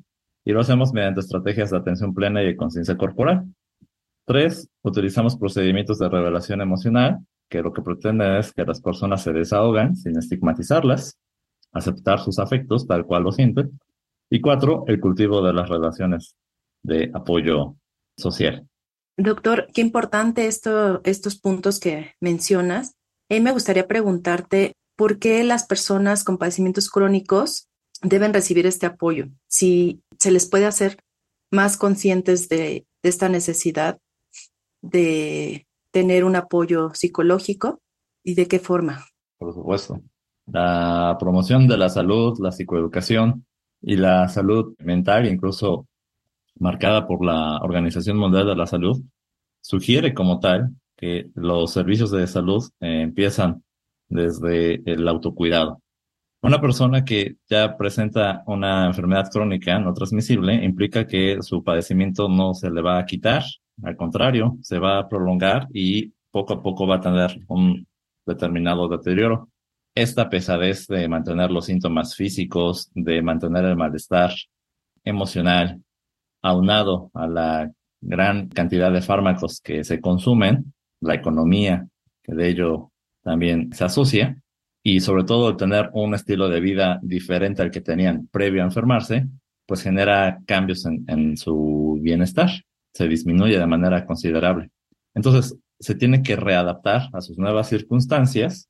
y 0.46 0.52
lo 0.52 0.62
hacemos 0.62 0.94
mediante 0.94 1.20
estrategias 1.20 1.72
de 1.72 1.78
atención 1.78 2.14
plena 2.14 2.42
y 2.42 2.48
de 2.48 2.56
conciencia 2.56 2.98
corporal. 2.98 3.46
Tres, 4.26 4.70
utilizamos 4.84 5.36
procedimientos 5.36 6.00
de 6.00 6.10
revelación 6.10 6.62
emocional, 6.62 7.20
que 7.50 7.62
lo 7.62 7.74
que 7.74 7.82
pretende 7.82 8.40
es 8.40 8.54
que 8.54 8.64
las 8.64 8.82
personas 8.82 9.24
se 9.24 9.34
desahogan 9.34 9.96
sin 9.96 10.18
estigmatizarlas, 10.18 11.18
aceptar 11.74 12.20
sus 12.20 12.40
afectos 12.40 12.88
tal 12.88 13.06
cual 13.06 13.24
lo 13.24 13.32
sienten. 13.32 13.80
Y 14.30 14.40
cuatro, 14.40 14.86
el 14.88 15.00
cultivo 15.02 15.42
de 15.42 15.54
las 15.54 15.68
relaciones 15.68 16.36
de 16.84 17.12
apoyo 17.14 17.76
social. 18.18 18.68
Doctor, 19.18 19.68
qué 19.74 19.82
importante 19.82 20.48
esto, 20.48 21.02
estos 21.04 21.38
puntos 21.40 21.80
que 21.80 22.14
mencionas. 22.22 22.96
A 23.30 23.40
me 23.40 23.52
gustaría 23.52 23.88
preguntarte 23.88 24.74
por 24.96 25.20
qué 25.20 25.44
las 25.44 25.66
personas 25.66 26.24
con 26.24 26.38
padecimientos 26.38 26.90
crónicos 26.90 27.68
deben 28.02 28.34
recibir 28.34 28.66
este 28.66 28.86
apoyo. 28.86 29.28
Si 29.48 30.02
se 30.20 30.32
les 30.32 30.48
puede 30.48 30.66
hacer 30.66 30.98
más 31.52 31.76
conscientes 31.78 32.48
de 32.50 32.86
esta 33.04 33.28
necesidad 33.30 34.00
de 34.82 35.68
tener 35.92 36.24
un 36.24 36.36
apoyo 36.36 36.92
psicológico 36.94 37.82
y 38.24 38.36
de 38.36 38.48
qué 38.48 38.60
forma. 38.60 39.06
Por 39.38 39.54
supuesto. 39.54 40.02
La 40.48 41.16
promoción 41.20 41.68
de 41.68 41.78
la 41.78 41.90
salud, 41.90 42.38
la 42.40 42.52
psicoeducación 42.52 43.46
y 43.82 43.96
la 43.96 44.28
salud 44.28 44.76
mental, 44.80 45.28
incluso 45.28 45.88
marcada 46.60 47.08
por 47.08 47.26
la 47.26 47.58
Organización 47.58 48.18
Mundial 48.18 48.48
de 48.48 48.56
la 48.56 48.68
Salud, 48.68 49.02
sugiere 49.62 50.14
como 50.14 50.40
tal 50.40 50.76
que 50.98 51.30
los 51.36 51.72
servicios 51.72 52.12
de 52.12 52.28
salud 52.28 52.64
eh, 52.80 53.02
empiezan 53.02 53.64
desde 54.10 54.82
el 54.92 55.08
autocuidado. 55.08 55.82
Una 56.44 56.60
persona 56.60 57.06
que 57.06 57.36
ya 57.50 57.78
presenta 57.78 58.44
una 58.48 58.88
enfermedad 58.88 59.30
crónica 59.32 59.80
no 59.80 59.94
transmisible 59.94 60.56
implica 60.64 61.06
que 61.06 61.38
su 61.42 61.64
padecimiento 61.64 62.28
no 62.28 62.54
se 62.54 62.70
le 62.72 62.82
va 62.82 62.98
a 62.98 63.06
quitar, 63.06 63.44
al 63.84 63.96
contrario, 63.96 64.58
se 64.62 64.80
va 64.80 65.00
a 65.00 65.10
prolongar 65.10 65.68
y 65.74 66.14
poco 66.32 66.54
a 66.54 66.62
poco 66.62 66.88
va 66.88 66.98
a 66.98 67.02
tener 67.02 67.40
un 67.48 67.88
determinado 68.26 68.88
deterioro. 68.88 69.50
Esta 69.94 70.30
pesadez 70.30 70.88
de 70.88 71.08
mantener 71.08 71.52
los 71.52 71.66
síntomas 71.66 72.16
físicos, 72.16 72.90
de 72.94 73.22
mantener 73.22 73.66
el 73.66 73.76
malestar 73.76 74.32
emocional, 75.04 75.82
aunado 76.42 77.12
a 77.14 77.28
la 77.28 77.72
gran 78.00 78.48
cantidad 78.50 78.92
de 78.92 79.02
fármacos 79.02 79.62
que 79.62 79.84
se 79.84 80.00
consumen, 80.00 80.74
la 81.02 81.16
economía 81.16 81.88
que 82.24 82.34
de 82.34 82.50
ello 82.50 82.92
también 83.24 83.74
se 83.74 83.84
asocia, 83.84 84.42
y 84.84 85.00
sobre 85.00 85.24
todo 85.24 85.56
tener 85.58 85.90
un 85.94 86.16
estilo 86.16 86.50
de 86.50 86.60
vida 86.60 87.00
diferente 87.04 87.62
al 87.62 87.70
que 87.70 87.82
tenían 87.82 88.28
previo 88.28 88.62
a 88.62 88.66
enfermarse, 88.66 89.28
pues 89.68 89.84
genera 89.84 90.40
cambios 90.46 90.86
en, 90.86 91.06
en 91.08 91.38
su 91.38 92.00
bienestar, 92.02 92.50
se 92.94 93.08
disminuye 93.08 93.58
de 93.58 93.68
manera 93.68 94.06
considerable. 94.06 94.70
Entonces, 95.14 95.58
se 95.80 95.96
tiene 95.96 96.22
que 96.22 96.36
readaptar 96.36 97.10
a 97.14 97.22
sus 97.22 97.38
nuevas 97.38 97.70
circunstancias 97.70 98.70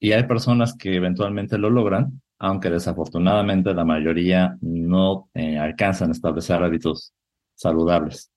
y 0.00 0.12
hay 0.12 0.24
personas 0.24 0.74
que 0.76 0.96
eventualmente 0.96 1.58
lo 1.58 1.70
logran, 1.70 2.22
aunque 2.38 2.70
desafortunadamente 2.70 3.74
la 3.74 3.84
mayoría 3.84 4.56
no 4.60 5.28
eh, 5.34 5.58
alcanzan 5.58 6.08
a 6.08 6.12
establecer 6.12 6.62
hábitos 6.62 7.12
saludables. 7.54 8.30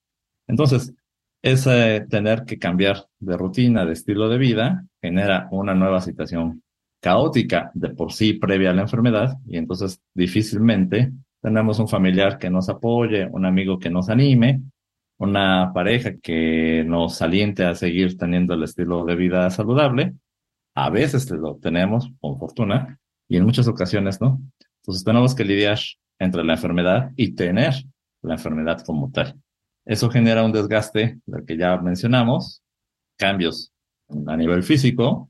Entonces, 0.47 0.93
ese 1.41 2.01
tener 2.09 2.43
que 2.43 2.59
cambiar 2.59 3.05
de 3.19 3.37
rutina, 3.37 3.85
de 3.85 3.93
estilo 3.93 4.29
de 4.29 4.37
vida, 4.37 4.85
genera 5.01 5.47
una 5.51 5.73
nueva 5.73 6.01
situación 6.01 6.63
caótica 6.99 7.71
de 7.75 7.89
por 7.89 8.11
sí 8.11 8.33
previa 8.33 8.71
a 8.71 8.73
la 8.73 8.81
enfermedad 8.81 9.37
y 9.45 9.57
entonces 9.57 10.01
difícilmente 10.15 11.11
tenemos 11.41 11.77
un 11.77 11.87
familiar 11.87 12.39
que 12.39 12.49
nos 12.49 12.67
apoye, 12.67 13.27
un 13.31 13.45
amigo 13.45 13.77
que 13.77 13.91
nos 13.91 14.09
anime, 14.09 14.63
una 15.17 15.71
pareja 15.73 16.17
que 16.17 16.83
nos 16.85 17.21
aliente 17.21 17.63
a 17.63 17.75
seguir 17.75 18.17
teniendo 18.17 18.53
el 18.53 18.63
estilo 18.63 19.05
de 19.05 19.15
vida 19.15 19.49
saludable. 19.49 20.13
A 20.75 20.89
veces 20.89 21.29
lo 21.31 21.55
tenemos 21.57 22.11
con 22.19 22.37
fortuna 22.37 22.99
y 23.27 23.37
en 23.37 23.45
muchas 23.45 23.67
ocasiones 23.67 24.19
no. 24.19 24.41
Entonces 24.81 25.03
tenemos 25.03 25.33
que 25.33 25.45
lidiar 25.45 25.79
entre 26.19 26.43
la 26.43 26.53
enfermedad 26.53 27.11
y 27.15 27.33
tener 27.33 27.73
la 28.21 28.33
enfermedad 28.35 28.81
como 28.85 29.11
tal. 29.11 29.39
Eso 29.85 30.09
genera 30.09 30.43
un 30.43 30.51
desgaste 30.51 31.19
del 31.25 31.45
que 31.45 31.57
ya 31.57 31.77
mencionamos, 31.77 32.61
cambios 33.17 33.71
a 34.27 34.35
nivel 34.35 34.63
físico, 34.63 35.29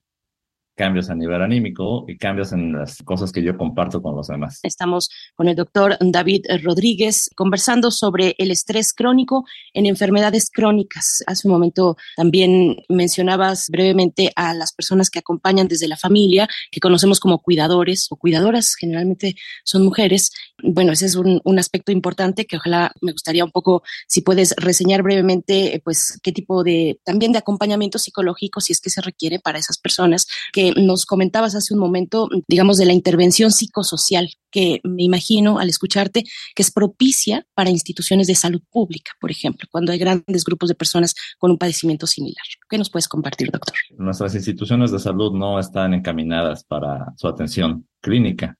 cambios 0.75 1.09
a 1.09 1.15
nivel 1.15 1.41
anímico 1.41 2.05
y 2.07 2.17
cambios 2.17 2.51
en 2.51 2.73
las 2.73 3.01
cosas 3.03 3.31
que 3.31 3.41
yo 3.41 3.57
comparto 3.57 4.01
con 4.01 4.15
los 4.15 4.27
demás. 4.27 4.59
Estamos 4.63 5.09
con 5.35 5.47
el 5.47 5.55
doctor 5.55 5.97
David 5.99 6.45
Rodríguez 6.63 7.29
conversando 7.35 7.91
sobre 7.91 8.35
el 8.37 8.51
estrés 8.51 8.93
crónico 8.93 9.45
en 9.73 9.85
enfermedades 9.85 10.49
crónicas. 10.49 11.23
Hace 11.27 11.47
un 11.47 11.53
momento 11.53 11.95
también 12.15 12.77
mencionabas 12.89 13.69
brevemente 13.69 14.31
a 14.35 14.53
las 14.53 14.73
personas 14.73 15.09
que 15.09 15.19
acompañan 15.19 15.67
desde 15.67 15.87
la 15.87 15.97
familia, 15.97 16.47
que 16.71 16.79
conocemos 16.79 17.19
como 17.19 17.39
cuidadores 17.39 18.07
o 18.09 18.17
cuidadoras, 18.17 18.75
generalmente 18.75 19.35
son 19.63 19.83
mujeres. 19.83 20.31
Bueno, 20.61 20.91
ese 20.91 21.05
es 21.05 21.15
un, 21.15 21.41
un 21.43 21.59
aspecto 21.59 21.91
importante 21.91 22.45
que 22.45 22.57
ojalá 22.57 22.91
me 23.01 23.13
gustaría 23.13 23.45
un 23.45 23.51
poco, 23.51 23.83
si 24.07 24.21
puedes 24.21 24.53
reseñar 24.57 25.03
brevemente, 25.03 25.81
pues 25.83 26.19
qué 26.21 26.31
tipo 26.31 26.63
de, 26.63 26.99
también 27.03 27.31
de 27.31 27.39
acompañamiento 27.39 27.97
psicológico, 27.97 28.59
si 28.59 28.73
es 28.73 28.81
que 28.81 28.89
se 28.89 29.01
requiere 29.01 29.39
para 29.39 29.59
esas 29.59 29.77
personas 29.77 30.27
que 30.51 30.64
nos 30.75 31.05
comentabas 31.05 31.55
hace 31.55 31.73
un 31.73 31.79
momento, 31.79 32.29
digamos, 32.47 32.77
de 32.77 32.85
la 32.85 32.93
intervención 32.93 33.51
psicosocial, 33.51 34.29
que 34.51 34.79
me 34.83 35.03
imagino 35.03 35.59
al 35.59 35.69
escucharte 35.69 36.23
que 36.55 36.61
es 36.63 36.71
propicia 36.71 37.45
para 37.53 37.69
instituciones 37.69 38.27
de 38.27 38.35
salud 38.35 38.61
pública, 38.71 39.11
por 39.19 39.31
ejemplo, 39.31 39.67
cuando 39.71 39.91
hay 39.91 39.97
grandes 39.97 40.43
grupos 40.43 40.69
de 40.69 40.75
personas 40.75 41.13
con 41.37 41.51
un 41.51 41.57
padecimiento 41.57 42.07
similar. 42.07 42.45
¿Qué 42.69 42.77
nos 42.77 42.89
puedes 42.89 43.07
compartir, 43.07 43.51
doctor? 43.51 43.75
Nuestras 43.97 44.35
instituciones 44.35 44.91
de 44.91 44.99
salud 44.99 45.33
no 45.33 45.59
están 45.59 45.93
encaminadas 45.93 46.63
para 46.63 47.13
su 47.17 47.27
atención 47.27 47.87
clínica. 48.01 48.57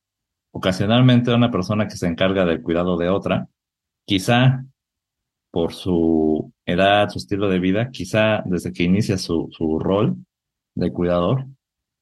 Ocasionalmente 0.52 1.34
una 1.34 1.52
persona 1.52 1.88
que 1.88 1.98
se 1.98 2.08
encarga 2.08 2.46
del 2.46 2.62
cuidado 2.62 2.98
de 2.98 3.10
otra, 3.10 3.48
quizá 4.06 4.64
por 5.52 5.74
su 5.74 6.52
edad, 6.66 7.10
su 7.10 7.18
estilo 7.18 7.48
de 7.48 7.60
vida, 7.60 7.90
quizá 7.90 8.42
desde 8.46 8.74
que 8.74 8.84
inicia 8.84 9.18
su, 9.18 9.50
rol 9.80 10.18
de 10.76 10.92
cuidador, 10.92 11.46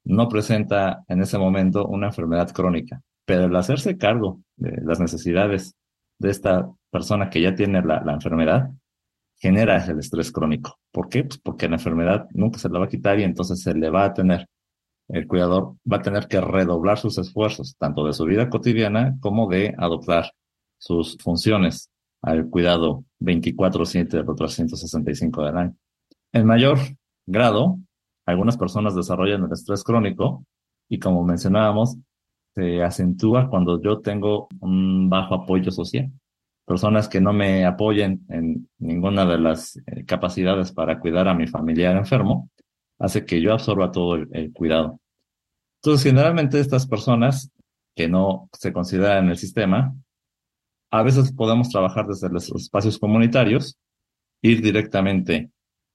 no 0.05 0.27
presenta 0.27 1.03
en 1.07 1.21
ese 1.21 1.37
momento 1.37 1.85
una 1.87 2.07
enfermedad 2.07 2.51
crónica, 2.51 3.01
pero 3.25 3.45
el 3.45 3.55
hacerse 3.55 3.97
cargo 3.97 4.41
de 4.55 4.81
las 4.83 4.99
necesidades 4.99 5.75
de 6.19 6.29
esta 6.29 6.69
persona 6.91 7.29
que 7.29 7.41
ya 7.41 7.55
tiene 7.55 7.81
la, 7.81 8.03
enfermedad 8.13 8.69
genera 9.37 9.83
el 9.85 9.99
estrés 9.99 10.31
crónico. 10.31 10.79
¿Por 10.91 11.09
qué? 11.09 11.23
Pues 11.23 11.39
porque 11.39 11.67
la 11.67 11.75
enfermedad 11.75 12.27
nunca 12.31 12.59
se 12.59 12.69
la 12.69 12.79
va 12.79 12.85
a 12.85 12.89
quitar 12.89 13.19
y 13.19 13.23
entonces 13.23 13.61
se 13.61 13.73
le 13.73 13.89
va 13.89 14.05
a 14.05 14.13
tener, 14.13 14.47
el 15.09 15.27
cuidador 15.27 15.75
va 15.91 15.97
a 15.97 16.01
tener 16.01 16.27
que 16.27 16.39
redoblar 16.39 16.97
sus 16.97 17.17
esfuerzos, 17.17 17.75
tanto 17.77 18.05
de 18.05 18.13
su 18.13 18.25
vida 18.25 18.49
cotidiana 18.49 19.17
como 19.19 19.49
de 19.49 19.73
adoptar 19.77 20.31
sus 20.77 21.17
funciones 21.17 21.89
al 22.21 22.49
cuidado 22.49 23.03
24-7 23.19 24.07
de 24.07 24.23
los 24.23 24.35
365 24.35 25.45
del 25.45 25.57
año. 25.57 25.75
En 26.31 26.45
mayor 26.45 26.77
grado, 27.25 27.79
algunas 28.25 28.57
personas 28.57 28.95
desarrollan 28.95 29.43
el 29.43 29.51
estrés 29.51 29.83
crónico 29.83 30.45
y 30.89 30.99
como 30.99 31.23
mencionábamos, 31.23 31.97
se 32.53 32.83
acentúa 32.83 33.49
cuando 33.49 33.81
yo 33.81 33.99
tengo 33.99 34.47
un 34.59 35.09
bajo 35.09 35.35
apoyo 35.35 35.71
social. 35.71 36.11
Personas 36.65 37.09
que 37.09 37.19
no 37.19 37.33
me 37.33 37.65
apoyen 37.65 38.25
en 38.29 38.69
ninguna 38.77 39.25
de 39.25 39.37
las 39.37 39.75
eh, 39.87 40.05
capacidades 40.05 40.71
para 40.71 40.99
cuidar 40.99 41.27
a 41.27 41.33
mi 41.33 41.47
familiar 41.47 41.97
enfermo, 41.97 42.49
hace 42.99 43.25
que 43.25 43.41
yo 43.41 43.53
absorba 43.53 43.91
todo 43.91 44.15
el, 44.15 44.53
cuidado. 44.53 44.99
Entonces, 45.81 46.03
generalmente 46.03 46.59
estas 46.59 46.87
personas 46.87 47.51
que 47.95 48.07
no 48.07 48.49
se 48.53 48.71
consideran 48.71 49.25
en 49.25 49.31
el 49.31 49.37
sistema, 49.37 49.93
a 50.91 51.03
veces 51.03 51.33
podemos 51.33 51.69
trabajar 51.69 52.07
desde 52.07 52.29
los 52.29 52.49
espacios 52.51 52.97
comunitarios, 52.97 53.77
ir 54.41 54.61
directamente 54.61 55.51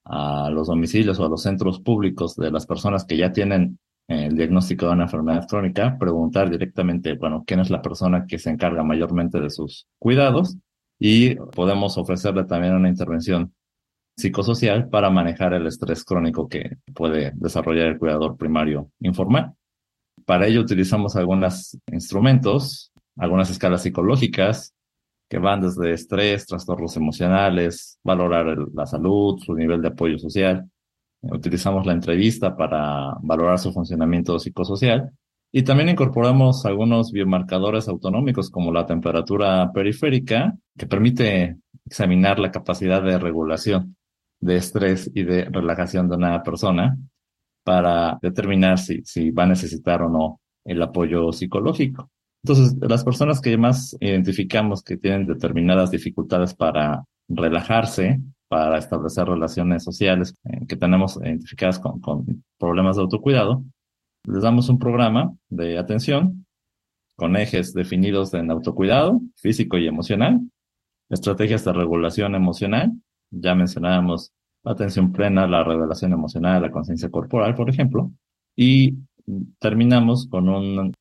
a 0.09 0.51
los 0.51 0.69
domicilios 0.69 1.19
o 1.21 1.27
a 1.27 1.29
los 1.29 1.43
centros 1.43 1.81
públicos 1.81 2.35
de 2.37 2.51
las 2.51 2.67
personas 2.67 3.05
que 3.05 3.17
ya 3.17 3.33
tienen 3.33 3.79
el 4.09 4.37
diagnóstico 4.37 4.87
de 4.87 4.93
una 4.93 5.05
enfermedad 5.05 5.47
crónica, 5.47 5.99
preguntar 5.99 6.51
directamente, 6.51 7.15
bueno, 7.15 7.45
quién 7.47 7.61
es 7.61 7.69
la 7.69 7.83
persona 7.83 8.27
que 8.27 8.39
se 8.39 8.49
encarga 8.49 8.83
mayormente 8.83 9.39
de 9.39 9.51
sus 9.51 9.87
cuidados 9.99 10.57
y 10.99 11.35
podemos 11.35 11.99
ofrecerle 11.99 12.45
también 12.45 12.75
una 12.75 12.89
intervención 12.89 13.53
psicosocial 14.17 14.89
para 14.89 15.11
manejar 15.11 15.53
el 15.53 15.67
estrés 15.67 16.05
crónico 16.05 16.49
que 16.49 16.79
puede 16.95 17.33
desarrollar 17.37 17.87
el 17.87 17.99
cuidador 17.99 18.37
primario 18.37 18.91
informal. 19.01 19.53
Para 20.25 20.47
ello 20.47 20.63
utilizamos 20.63 21.15
algunos 21.15 21.79
instrumentos, 21.93 22.91
algunas 23.17 23.51
escalas 23.51 23.83
psicológicas, 23.83 24.75
que 25.29 25.39
van 25.39 25.61
desde 25.61 25.93
estrés, 25.93 26.47
trastornos 26.47 26.97
emocionales, 26.97 27.99
valorar 28.03 28.57
la 28.75 28.87
salud, 28.87 29.39
su 29.45 29.55
nivel 29.55 29.83
de 29.83 29.89
apoyo 29.89 30.19
social, 30.19 30.69
utilizamos 31.23 31.85
la 31.87 31.93
entrevista 31.93 32.57
para 32.57 33.15
valorar 33.23 33.59
su 33.59 33.73
funcionamiento 33.73 34.39
psicosocial 34.39 35.11
y 35.51 35.63
también 35.63 35.89
incorporamos 35.89 36.67
algunos 36.67 37.11
biomarcadores 37.11 37.89
autonómicos 37.89 38.51
como 38.51 38.73
la 38.73 38.87
temperatura 38.87 39.73
periférica, 39.73 40.57
que 40.77 40.87
permite 40.87 41.57
examinar 41.87 42.39
la 42.39 42.51
capacidad 42.51 43.03
de 43.03 43.19
regulación 43.19 43.97
de 44.41 44.57
estrés 44.57 45.11
y 45.15 45.25
de 45.25 45.45
relajación 45.47 46.09
de 46.09 46.17
una 46.17 46.43
persona 46.43 46.97
para 47.65 48.19
determinar 48.21 48.79
si, 48.79 49.03
si 49.05 49.31
va 49.31 49.45
a 49.45 49.49
necesitar 49.49 50.03
o 50.03 50.09
no 50.09 50.41
el 50.65 50.83
apoyo 50.83 51.33
psicológico. 51.33 52.11
Entonces, 52.49 52.79
las 52.81 53.05
personas 53.05 53.43
que 53.43 53.59
más 53.59 53.95
identificamos 54.01 54.83
que 54.83 54.97
tienen 54.97 55.27
determinadas 55.27 55.91
dificultades 55.91 56.55
para 56.55 57.05
relajarse, 57.29 58.21
para 58.49 58.79
establecer 58.79 59.27
relaciones 59.27 59.85
sociales 59.85 60.35
eh, 60.45 60.65
que 60.67 60.77
tenemos 60.77 61.19
identificadas 61.23 61.79
con, 61.79 62.01
problemas 62.59 62.97
de 62.97 63.03
autocuidado, 63.03 63.63
les 64.25 64.43
damos 64.43 64.71
un 64.71 64.79
programa 64.79 65.35
de 65.51 65.77
atención 65.77 66.47
con 67.17 67.37
ejes 67.37 67.75
definidos 67.75 68.33
en 68.33 68.51
autocuidado 68.51 69.21
físico 69.37 69.77
y 69.77 69.87
emocional, 69.87 70.41
estrategias 71.11 71.67
de 71.67 71.75
regulación 71.75 72.35
emocional, 72.35 72.93
ya 73.31 73.55
mencionábamos 73.55 74.33
atención 74.65 75.13
plena, 75.13 75.47
la 75.47 75.65
revelación 75.65 76.15
emocional, 76.15 76.63
la 76.63 76.71
conciencia 76.71 77.11
corporal, 77.11 77.55
por 77.55 77.69
ejemplo, 77.69 78.11
y 78.57 78.95
terminamos 79.61 80.27
con 80.29 80.49
un, 80.49 80.95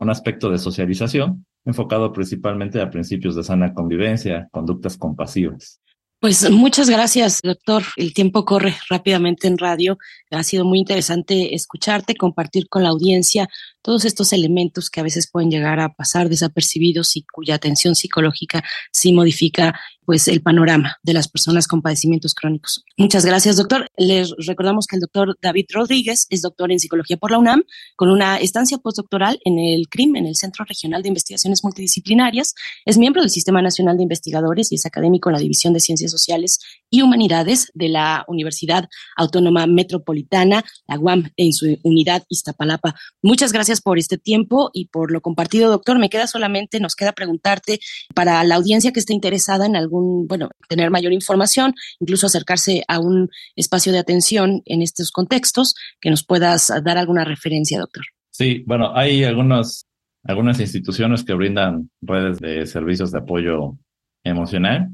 un 0.00 0.10
aspecto 0.10 0.50
de 0.50 0.58
socialización 0.58 1.46
enfocado 1.64 2.12
principalmente 2.12 2.80
a 2.80 2.90
principios 2.90 3.36
de 3.36 3.44
sana 3.44 3.74
convivencia, 3.74 4.48
conductas 4.50 4.96
compasivas. 4.96 5.80
Pues 6.20 6.50
muchas 6.50 6.90
gracias, 6.90 7.40
doctor. 7.42 7.82
El 7.96 8.12
tiempo 8.12 8.44
corre 8.44 8.76
rápidamente 8.90 9.46
en 9.46 9.56
radio. 9.56 9.96
Ha 10.30 10.42
sido 10.42 10.66
muy 10.66 10.78
interesante 10.78 11.54
escucharte, 11.54 12.14
compartir 12.14 12.68
con 12.68 12.82
la 12.82 12.90
audiencia 12.90 13.48
todos 13.80 14.04
estos 14.04 14.34
elementos 14.34 14.90
que 14.90 15.00
a 15.00 15.02
veces 15.02 15.30
pueden 15.30 15.50
llegar 15.50 15.80
a 15.80 15.94
pasar 15.94 16.28
desapercibidos 16.28 17.16
y 17.16 17.22
cuya 17.22 17.54
atención 17.54 17.94
psicológica 17.94 18.62
sí 18.92 19.14
modifica 19.14 19.80
pues 20.10 20.26
el 20.26 20.42
panorama 20.42 20.96
de 21.04 21.12
las 21.12 21.28
personas 21.28 21.68
con 21.68 21.82
padecimientos 21.82 22.34
crónicos. 22.34 22.84
Muchas 22.96 23.24
gracias, 23.24 23.56
doctor. 23.56 23.86
Les 23.96 24.34
recordamos 24.44 24.88
que 24.88 24.96
el 24.96 25.00
doctor 25.02 25.38
David 25.40 25.66
Rodríguez 25.72 26.26
es 26.30 26.42
doctor 26.42 26.72
en 26.72 26.80
psicología 26.80 27.16
por 27.16 27.30
la 27.30 27.38
UNAM, 27.38 27.62
con 27.94 28.10
una 28.10 28.36
estancia 28.38 28.78
postdoctoral 28.78 29.38
en 29.44 29.60
el 29.60 29.88
CRIM, 29.88 30.16
en 30.16 30.26
el 30.26 30.34
Centro 30.34 30.64
Regional 30.64 31.02
de 31.02 31.10
Investigaciones 31.10 31.62
Multidisciplinarias. 31.62 32.56
Es 32.84 32.98
miembro 32.98 33.22
del 33.22 33.30
Sistema 33.30 33.62
Nacional 33.62 33.98
de 33.98 34.02
Investigadores 34.02 34.72
y 34.72 34.74
es 34.74 34.84
académico 34.84 35.28
en 35.28 35.34
la 35.34 35.40
División 35.40 35.74
de 35.74 35.78
Ciencias 35.78 36.10
Sociales 36.10 36.58
y 36.90 37.02
Humanidades 37.02 37.70
de 37.74 37.88
la 37.88 38.24
Universidad 38.28 38.88
Autónoma 39.16 39.66
Metropolitana, 39.66 40.64
la 40.88 40.98
UAM, 40.98 41.30
en 41.36 41.52
su 41.52 41.78
unidad 41.82 42.24
Iztapalapa. 42.28 42.94
Muchas 43.22 43.52
gracias 43.52 43.80
por 43.80 43.98
este 43.98 44.18
tiempo 44.18 44.70
y 44.74 44.86
por 44.86 45.12
lo 45.12 45.20
compartido, 45.20 45.70
doctor. 45.70 45.98
Me 45.98 46.10
queda 46.10 46.26
solamente, 46.26 46.80
nos 46.80 46.96
queda 46.96 47.12
preguntarte 47.12 47.78
para 48.14 48.42
la 48.44 48.56
audiencia 48.56 48.92
que 48.92 49.00
esté 49.00 49.14
interesada 49.14 49.66
en 49.66 49.76
algún 49.76 50.26
bueno, 50.26 50.50
tener 50.68 50.90
mayor 50.90 51.12
información, 51.12 51.74
incluso 52.00 52.26
acercarse 52.26 52.82
a 52.88 52.98
un 52.98 53.30
espacio 53.56 53.92
de 53.92 53.98
atención 53.98 54.62
en 54.64 54.82
estos 54.82 55.12
contextos, 55.12 55.74
que 56.00 56.10
nos 56.10 56.24
puedas 56.24 56.72
dar 56.84 56.98
alguna 56.98 57.24
referencia, 57.24 57.78
doctor. 57.78 58.04
Sí, 58.30 58.62
bueno, 58.66 58.92
hay 58.94 59.24
algunas, 59.24 59.86
algunas 60.24 60.60
instituciones 60.60 61.24
que 61.24 61.34
brindan 61.34 61.90
redes 62.00 62.38
de 62.38 62.66
servicios 62.66 63.12
de 63.12 63.18
apoyo 63.18 63.76
emocional. 64.24 64.88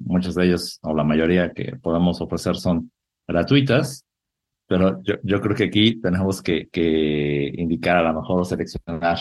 Muchas 0.00 0.34
de 0.34 0.46
ellas, 0.46 0.78
o 0.82 0.94
la 0.94 1.04
mayoría 1.04 1.52
que 1.52 1.76
podemos 1.76 2.20
ofrecer 2.20 2.56
son 2.56 2.90
gratuitas, 3.26 4.04
pero 4.66 5.02
yo, 5.02 5.14
yo 5.22 5.40
creo 5.40 5.56
que 5.56 5.64
aquí 5.64 6.00
tenemos 6.00 6.42
que, 6.42 6.68
que 6.68 7.52
indicar 7.56 7.96
a 7.96 8.12
lo 8.12 8.20
mejor 8.20 8.46
seleccionar 8.46 9.18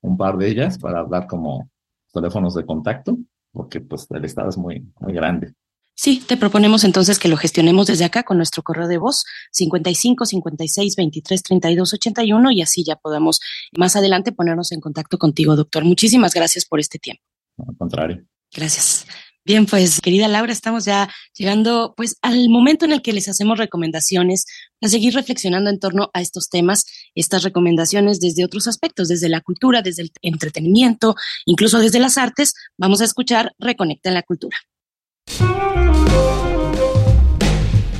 un 0.00 0.16
par 0.16 0.36
de 0.36 0.48
ellas 0.48 0.78
para 0.78 1.00
hablar 1.00 1.26
como 1.26 1.70
teléfonos 2.12 2.54
de 2.54 2.66
contacto 2.66 3.16
porque 3.52 3.80
pues 3.80 4.06
el 4.10 4.24
estado 4.24 4.48
es 4.48 4.56
muy, 4.56 4.84
muy 4.98 5.12
grande. 5.12 5.54
Sí, 5.94 6.22
te 6.26 6.38
proponemos 6.38 6.84
entonces 6.84 7.18
que 7.18 7.28
lo 7.28 7.36
gestionemos 7.36 7.86
desde 7.86 8.06
acá 8.06 8.22
con 8.22 8.38
nuestro 8.38 8.62
correo 8.62 8.88
de 8.88 8.96
voz 8.96 9.24
55 9.52 10.24
56 10.24 10.96
23 10.96 11.42
32 11.42 11.92
81 11.92 12.50
y 12.50 12.62
así 12.62 12.82
ya 12.82 12.96
podamos 12.96 13.40
más 13.76 13.94
adelante 13.94 14.32
ponernos 14.32 14.72
en 14.72 14.80
contacto 14.80 15.18
contigo, 15.18 15.54
doctor. 15.54 15.84
Muchísimas 15.84 16.32
gracias 16.32 16.64
por 16.64 16.80
este 16.80 16.98
tiempo. 16.98 17.22
Al 17.58 17.76
contrario. 17.76 18.24
Gracias. 18.50 19.06
Bien, 19.44 19.66
pues 19.66 20.00
querida 20.00 20.28
Laura, 20.28 20.52
estamos 20.52 20.84
ya 20.84 21.10
llegando 21.36 21.94
pues 21.96 22.16
al 22.22 22.48
momento 22.48 22.84
en 22.84 22.92
el 22.92 23.02
que 23.02 23.12
les 23.12 23.28
hacemos 23.28 23.58
recomendaciones 23.58 24.46
a 24.80 24.88
seguir 24.88 25.14
reflexionando 25.14 25.68
en 25.68 25.80
torno 25.80 26.10
a 26.14 26.20
estos 26.20 26.48
temas, 26.48 26.86
estas 27.16 27.42
recomendaciones 27.42 28.20
desde 28.20 28.44
otros 28.44 28.68
aspectos, 28.68 29.08
desde 29.08 29.28
la 29.28 29.40
cultura, 29.40 29.82
desde 29.82 30.02
el 30.02 30.12
entretenimiento, 30.22 31.16
incluso 31.44 31.80
desde 31.80 31.98
las 31.98 32.18
artes. 32.18 32.54
Vamos 32.78 33.00
a 33.00 33.04
escuchar 33.04 33.52
Reconecta 33.58 34.10
en 34.10 34.14
la 34.14 34.22
cultura. 34.22 34.56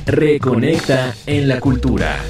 Reconecta 0.07 1.15
en 1.27 1.49
la 1.49 1.59
cultura. 1.59 2.23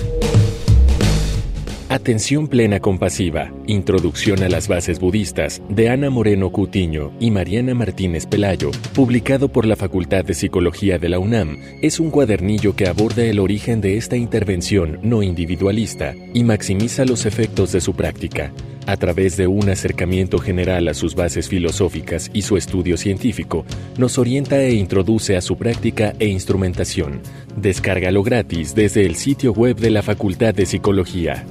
Atención 1.92 2.48
plena 2.48 2.81
compasiva. 2.81 3.52
Introducción 3.66 4.42
a 4.42 4.48
las 4.48 4.66
bases 4.66 4.98
budistas 4.98 5.61
de 5.68 5.90
Ana 5.90 6.09
Moreno 6.09 6.50
Cutiño 6.50 7.12
y 7.20 7.31
Mariana 7.31 7.74
Martínez 7.74 8.24
Pelayo, 8.24 8.70
publicado 8.94 9.50
por 9.50 9.66
la 9.66 9.76
Facultad 9.76 10.24
de 10.24 10.33
Psicología 10.33 10.98
de 10.98 11.11
la 11.11 11.18
UNAM, 11.18 11.59
es 11.83 12.00
un 12.00 12.11
cuadernillo 12.11 12.74
que 12.74 12.88
aborda 12.88 13.24
el 13.24 13.38
origen 13.38 13.83
de 13.83 13.98
esta 13.98 14.16
intervención 14.16 15.00
no 15.02 15.22
individualista 15.22 16.14
y 16.33 16.44
maximiza 16.44 17.05
los 17.05 17.26
efectos 17.26 17.72
de 17.72 17.83
su 17.83 17.92
práctica. 17.92 18.55
A 18.87 18.96
través 18.96 19.37
de 19.37 19.46
un 19.46 19.68
acercamiento 19.68 20.38
general 20.38 20.88
a 20.88 20.94
sus 20.94 21.14
bases 21.14 21.46
filosóficas 21.46 22.31
y 22.33 22.40
su 22.40 22.57
estudio 22.57 22.96
científico, 22.96 23.66
nos 23.98 24.16
orienta 24.16 24.62
e 24.62 24.72
introduce 24.72 25.37
a 25.37 25.42
su 25.42 25.59
práctica 25.59 26.14
e 26.18 26.26
instrumentación. 26.26 27.20
Descárgalo 27.55 28.22
gratis 28.22 28.74
desde 28.74 29.05
el 29.05 29.14
sitio 29.14 29.52
web 29.52 29.76
de 29.76 29.90
la 29.90 30.02
Facultad 30.02 30.55
de 30.55 30.64
Psicología. 30.64 31.44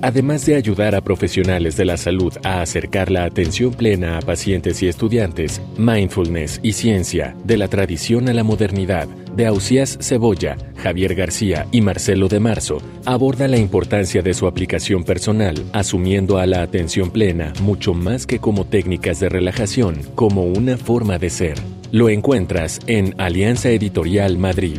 Además 0.00 0.46
de 0.46 0.54
ayudar 0.54 0.94
a 0.94 1.00
profesionales 1.00 1.76
de 1.76 1.84
la 1.84 1.96
salud 1.96 2.32
a 2.44 2.60
acercar 2.60 3.10
la 3.10 3.24
atención 3.24 3.72
plena 3.72 4.18
a 4.18 4.20
pacientes 4.20 4.80
y 4.82 4.86
estudiantes, 4.86 5.60
Mindfulness 5.76 6.60
y 6.62 6.74
Ciencia, 6.74 7.34
de 7.44 7.56
la 7.56 7.66
tradición 7.66 8.28
a 8.28 8.32
la 8.32 8.44
modernidad, 8.44 9.08
de 9.34 9.46
Ausías 9.46 9.98
Cebolla, 10.00 10.56
Javier 10.76 11.16
García 11.16 11.66
y 11.72 11.80
Marcelo 11.80 12.28
de 12.28 12.38
Marzo, 12.38 12.80
aborda 13.06 13.48
la 13.48 13.58
importancia 13.58 14.22
de 14.22 14.34
su 14.34 14.46
aplicación 14.46 15.02
personal, 15.02 15.64
asumiendo 15.72 16.38
a 16.38 16.46
la 16.46 16.62
atención 16.62 17.10
plena 17.10 17.52
mucho 17.62 17.92
más 17.92 18.24
que 18.24 18.38
como 18.38 18.66
técnicas 18.66 19.18
de 19.18 19.28
relajación, 19.28 20.00
como 20.14 20.44
una 20.44 20.76
forma 20.76 21.18
de 21.18 21.30
ser. 21.30 21.58
Lo 21.90 22.08
encuentras 22.08 22.78
en 22.86 23.14
Alianza 23.18 23.70
Editorial 23.70 24.38
Madrid. 24.38 24.78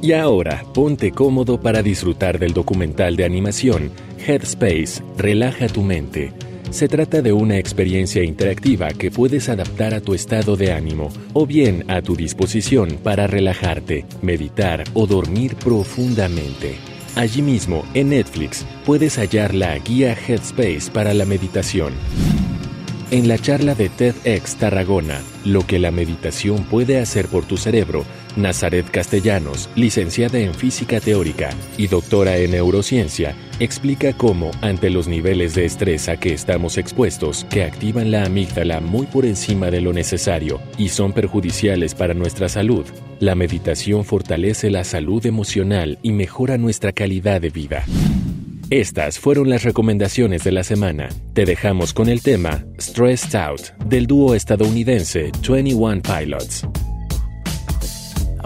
Y 0.00 0.12
ahora, 0.14 0.64
ponte 0.74 1.12
cómodo 1.12 1.60
para 1.60 1.80
disfrutar 1.80 2.40
del 2.40 2.52
documental 2.52 3.14
de 3.14 3.24
animación 3.24 3.92
Headspace, 4.26 5.02
Relaja 5.18 5.66
tu 5.66 5.82
mente. 5.82 6.32
Se 6.70 6.88
trata 6.88 7.22
de 7.22 7.32
una 7.32 7.58
experiencia 7.58 8.22
interactiva 8.22 8.88
que 8.90 9.10
puedes 9.10 9.48
adaptar 9.48 9.94
a 9.94 10.00
tu 10.00 10.14
estado 10.14 10.56
de 10.56 10.72
ánimo 10.72 11.10
o 11.32 11.44
bien 11.46 11.84
a 11.88 12.00
tu 12.02 12.14
disposición 12.14 12.98
para 13.02 13.26
relajarte, 13.26 14.06
meditar 14.22 14.84
o 14.94 15.06
dormir 15.06 15.56
profundamente. 15.56 16.76
Allí 17.16 17.42
mismo, 17.42 17.84
en 17.94 18.10
Netflix, 18.10 18.64
puedes 18.86 19.18
hallar 19.18 19.54
la 19.54 19.76
guía 19.78 20.16
Headspace 20.16 20.90
para 20.92 21.12
la 21.14 21.26
meditación. 21.26 21.92
En 23.10 23.28
la 23.28 23.36
charla 23.36 23.74
de 23.74 23.90
TEDx 23.90 24.56
Tarragona, 24.56 25.20
Lo 25.44 25.66
que 25.66 25.78
la 25.78 25.90
meditación 25.90 26.64
puede 26.64 26.98
hacer 26.98 27.26
por 27.26 27.44
tu 27.44 27.58
cerebro, 27.58 28.04
Nazaret 28.36 28.90
Castellanos, 28.90 29.68
licenciada 29.74 30.38
en 30.38 30.54
física 30.54 31.00
teórica 31.00 31.50
y 31.76 31.86
doctora 31.86 32.36
en 32.36 32.52
neurociencia, 32.52 33.34
explica 33.60 34.12
cómo, 34.12 34.50
ante 34.60 34.90
los 34.90 35.08
niveles 35.08 35.54
de 35.54 35.64
estrés 35.64 36.08
a 36.08 36.16
que 36.16 36.32
estamos 36.32 36.78
expuestos, 36.78 37.46
que 37.50 37.64
activan 37.64 38.10
la 38.10 38.24
amígdala 38.24 38.80
muy 38.80 39.06
por 39.06 39.26
encima 39.26 39.70
de 39.70 39.80
lo 39.80 39.92
necesario 39.92 40.60
y 40.78 40.88
son 40.88 41.12
perjudiciales 41.12 41.94
para 41.94 42.14
nuestra 42.14 42.48
salud, 42.48 42.86
la 43.20 43.34
meditación 43.34 44.04
fortalece 44.04 44.70
la 44.70 44.84
salud 44.84 45.24
emocional 45.26 45.98
y 46.02 46.12
mejora 46.12 46.58
nuestra 46.58 46.92
calidad 46.92 47.40
de 47.40 47.50
vida. 47.50 47.84
Estas 48.72 49.18
fueron 49.18 49.50
las 49.50 49.64
recomendaciones 49.64 50.44
de 50.44 50.52
la 50.52 50.64
semana. 50.64 51.10
Te 51.34 51.44
dejamos 51.44 51.92
con 51.92 52.08
el 52.08 52.22
tema 52.22 52.64
Stressed 52.80 53.36
Out 53.36 53.76
del 53.84 54.06
dúo 54.06 54.34
estadounidense 54.34 55.30
21 55.46 56.00
Pilots. 56.00 56.66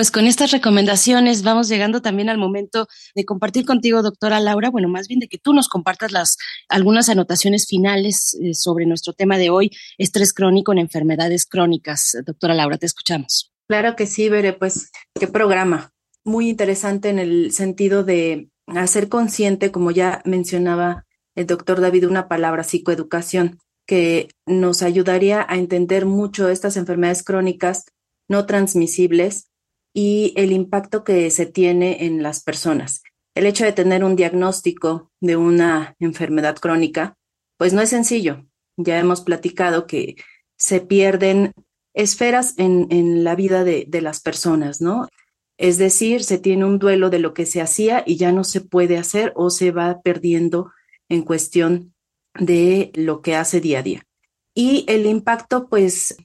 Pues 0.00 0.10
con 0.10 0.26
estas 0.26 0.50
recomendaciones 0.50 1.42
vamos 1.42 1.68
llegando 1.68 2.00
también 2.00 2.30
al 2.30 2.38
momento 2.38 2.88
de 3.14 3.26
compartir 3.26 3.66
contigo, 3.66 4.00
doctora 4.00 4.40
Laura, 4.40 4.70
bueno, 4.70 4.88
más 4.88 5.08
bien 5.08 5.20
de 5.20 5.28
que 5.28 5.36
tú 5.36 5.52
nos 5.52 5.68
compartas 5.68 6.10
las 6.10 6.38
algunas 6.70 7.10
anotaciones 7.10 7.66
finales 7.66 8.34
eh, 8.40 8.54
sobre 8.54 8.86
nuestro 8.86 9.12
tema 9.12 9.36
de 9.36 9.50
hoy, 9.50 9.70
estrés 9.98 10.32
crónico 10.32 10.72
en 10.72 10.78
enfermedades 10.78 11.44
crónicas. 11.44 12.16
Doctora 12.24 12.54
Laura, 12.54 12.78
te 12.78 12.86
escuchamos. 12.86 13.52
Claro 13.68 13.94
que 13.94 14.06
sí, 14.06 14.30
Bere, 14.30 14.54
pues 14.54 14.90
qué 15.12 15.28
programa. 15.28 15.92
Muy 16.24 16.48
interesante 16.48 17.10
en 17.10 17.18
el 17.18 17.52
sentido 17.52 18.02
de 18.02 18.48
hacer 18.68 19.10
consciente, 19.10 19.70
como 19.70 19.90
ya 19.90 20.22
mencionaba 20.24 21.04
el 21.34 21.46
doctor 21.46 21.82
David, 21.82 22.08
una 22.08 22.26
palabra, 22.26 22.64
psicoeducación, 22.64 23.58
que 23.86 24.28
nos 24.46 24.80
ayudaría 24.80 25.44
a 25.46 25.56
entender 25.56 26.06
mucho 26.06 26.48
estas 26.48 26.78
enfermedades 26.78 27.22
crónicas 27.22 27.84
no 28.28 28.46
transmisibles 28.46 29.49
y 29.92 30.32
el 30.36 30.52
impacto 30.52 31.04
que 31.04 31.30
se 31.30 31.46
tiene 31.46 32.04
en 32.04 32.22
las 32.22 32.42
personas. 32.42 33.02
El 33.34 33.46
hecho 33.46 33.64
de 33.64 33.72
tener 33.72 34.04
un 34.04 34.16
diagnóstico 34.16 35.10
de 35.20 35.36
una 35.36 35.94
enfermedad 35.98 36.56
crónica, 36.56 37.16
pues 37.56 37.72
no 37.72 37.80
es 37.80 37.90
sencillo. 37.90 38.46
Ya 38.76 38.98
hemos 38.98 39.20
platicado 39.20 39.86
que 39.86 40.16
se 40.56 40.80
pierden 40.80 41.52
esferas 41.94 42.54
en, 42.58 42.86
en 42.90 43.24
la 43.24 43.34
vida 43.34 43.64
de, 43.64 43.84
de 43.88 44.00
las 44.00 44.20
personas, 44.20 44.80
¿no? 44.80 45.08
Es 45.58 45.76
decir, 45.76 46.24
se 46.24 46.38
tiene 46.38 46.64
un 46.64 46.78
duelo 46.78 47.10
de 47.10 47.18
lo 47.18 47.34
que 47.34 47.44
se 47.44 47.60
hacía 47.60 48.02
y 48.06 48.16
ya 48.16 48.32
no 48.32 48.44
se 48.44 48.62
puede 48.62 48.96
hacer 48.96 49.32
o 49.36 49.50
se 49.50 49.72
va 49.72 50.00
perdiendo 50.00 50.72
en 51.08 51.22
cuestión 51.22 51.94
de 52.38 52.90
lo 52.94 53.20
que 53.20 53.36
hace 53.36 53.60
día 53.60 53.80
a 53.80 53.82
día. 53.82 54.02
Y 54.54 54.84
el 54.88 55.04
impacto, 55.06 55.68
pues, 55.68 56.16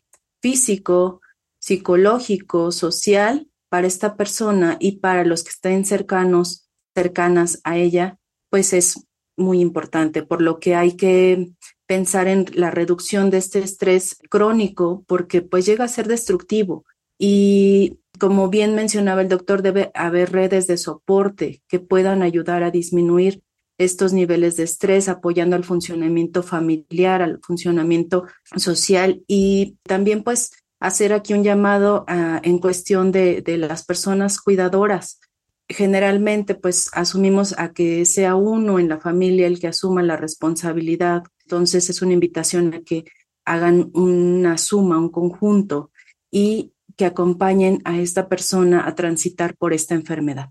físico, 0.41 1.21
psicológico, 1.59 2.71
social, 2.71 3.47
para 3.75 3.87
esta 3.87 4.15
persona 4.15 4.77
y 4.79 4.99
para 4.99 5.25
los 5.25 5.43
que 5.43 5.49
estén 5.49 5.83
cercanos, 5.83 6.69
cercanas 6.95 7.59
a 7.65 7.75
ella, 7.75 8.17
pues 8.49 8.71
es 8.71 9.05
muy 9.35 9.59
importante, 9.59 10.23
por 10.23 10.41
lo 10.41 10.61
que 10.61 10.75
hay 10.75 10.95
que 10.95 11.49
pensar 11.85 12.29
en 12.29 12.45
la 12.53 12.71
reducción 12.71 13.29
de 13.31 13.39
este 13.39 13.59
estrés 13.59 14.17
crónico, 14.29 15.03
porque 15.07 15.41
pues 15.41 15.65
llega 15.65 15.83
a 15.83 15.89
ser 15.89 16.07
destructivo. 16.07 16.85
Y 17.19 17.99
como 18.17 18.47
bien 18.47 18.75
mencionaba 18.75 19.21
el 19.21 19.27
doctor, 19.27 19.61
debe 19.61 19.91
haber 19.93 20.31
redes 20.31 20.67
de 20.67 20.77
soporte 20.77 21.61
que 21.67 21.81
puedan 21.81 22.21
ayudar 22.21 22.63
a 22.63 22.71
disminuir 22.71 23.43
estos 23.77 24.13
niveles 24.13 24.55
de 24.55 24.63
estrés, 24.63 25.09
apoyando 25.09 25.57
al 25.57 25.65
funcionamiento 25.65 26.43
familiar, 26.43 27.21
al 27.21 27.41
funcionamiento 27.41 28.23
social 28.55 29.21
y 29.27 29.75
también 29.83 30.23
pues 30.23 30.51
hacer 30.85 31.13
aquí 31.13 31.33
un 31.33 31.43
llamado 31.43 32.05
ah, 32.07 32.39
en 32.43 32.59
cuestión 32.59 33.11
de, 33.11 33.41
de, 33.41 33.57
las 33.57 33.85
personas 33.85 34.39
cuidadoras. 34.39 35.19
Generalmente, 35.67 36.55
pues 36.55 36.89
asumimos 36.93 37.55
a 37.57 37.73
que 37.73 38.05
sea 38.05 38.35
uno 38.35 38.79
en 38.79 38.89
la 38.89 38.99
familia 38.99 39.47
el 39.47 39.59
que 39.59 39.67
asuma 39.67 40.03
la 40.03 40.15
responsabilidad. 40.15 41.23
Entonces, 41.45 41.89
es 41.89 42.01
una 42.01 42.13
invitación 42.13 42.73
a 42.73 42.81
que 42.81 43.05
hagan 43.45 43.89
una 43.93 44.57
suma, 44.57 44.97
un 44.97 45.09
conjunto 45.09 45.91
y 46.31 46.73
que 46.97 47.05
acompañen 47.05 47.81
a 47.83 47.97
esta 47.99 48.29
persona 48.29 48.87
a 48.87 48.95
transitar 48.95 49.55
por 49.55 49.73
esta 49.73 49.95
enfermedad. 49.95 50.49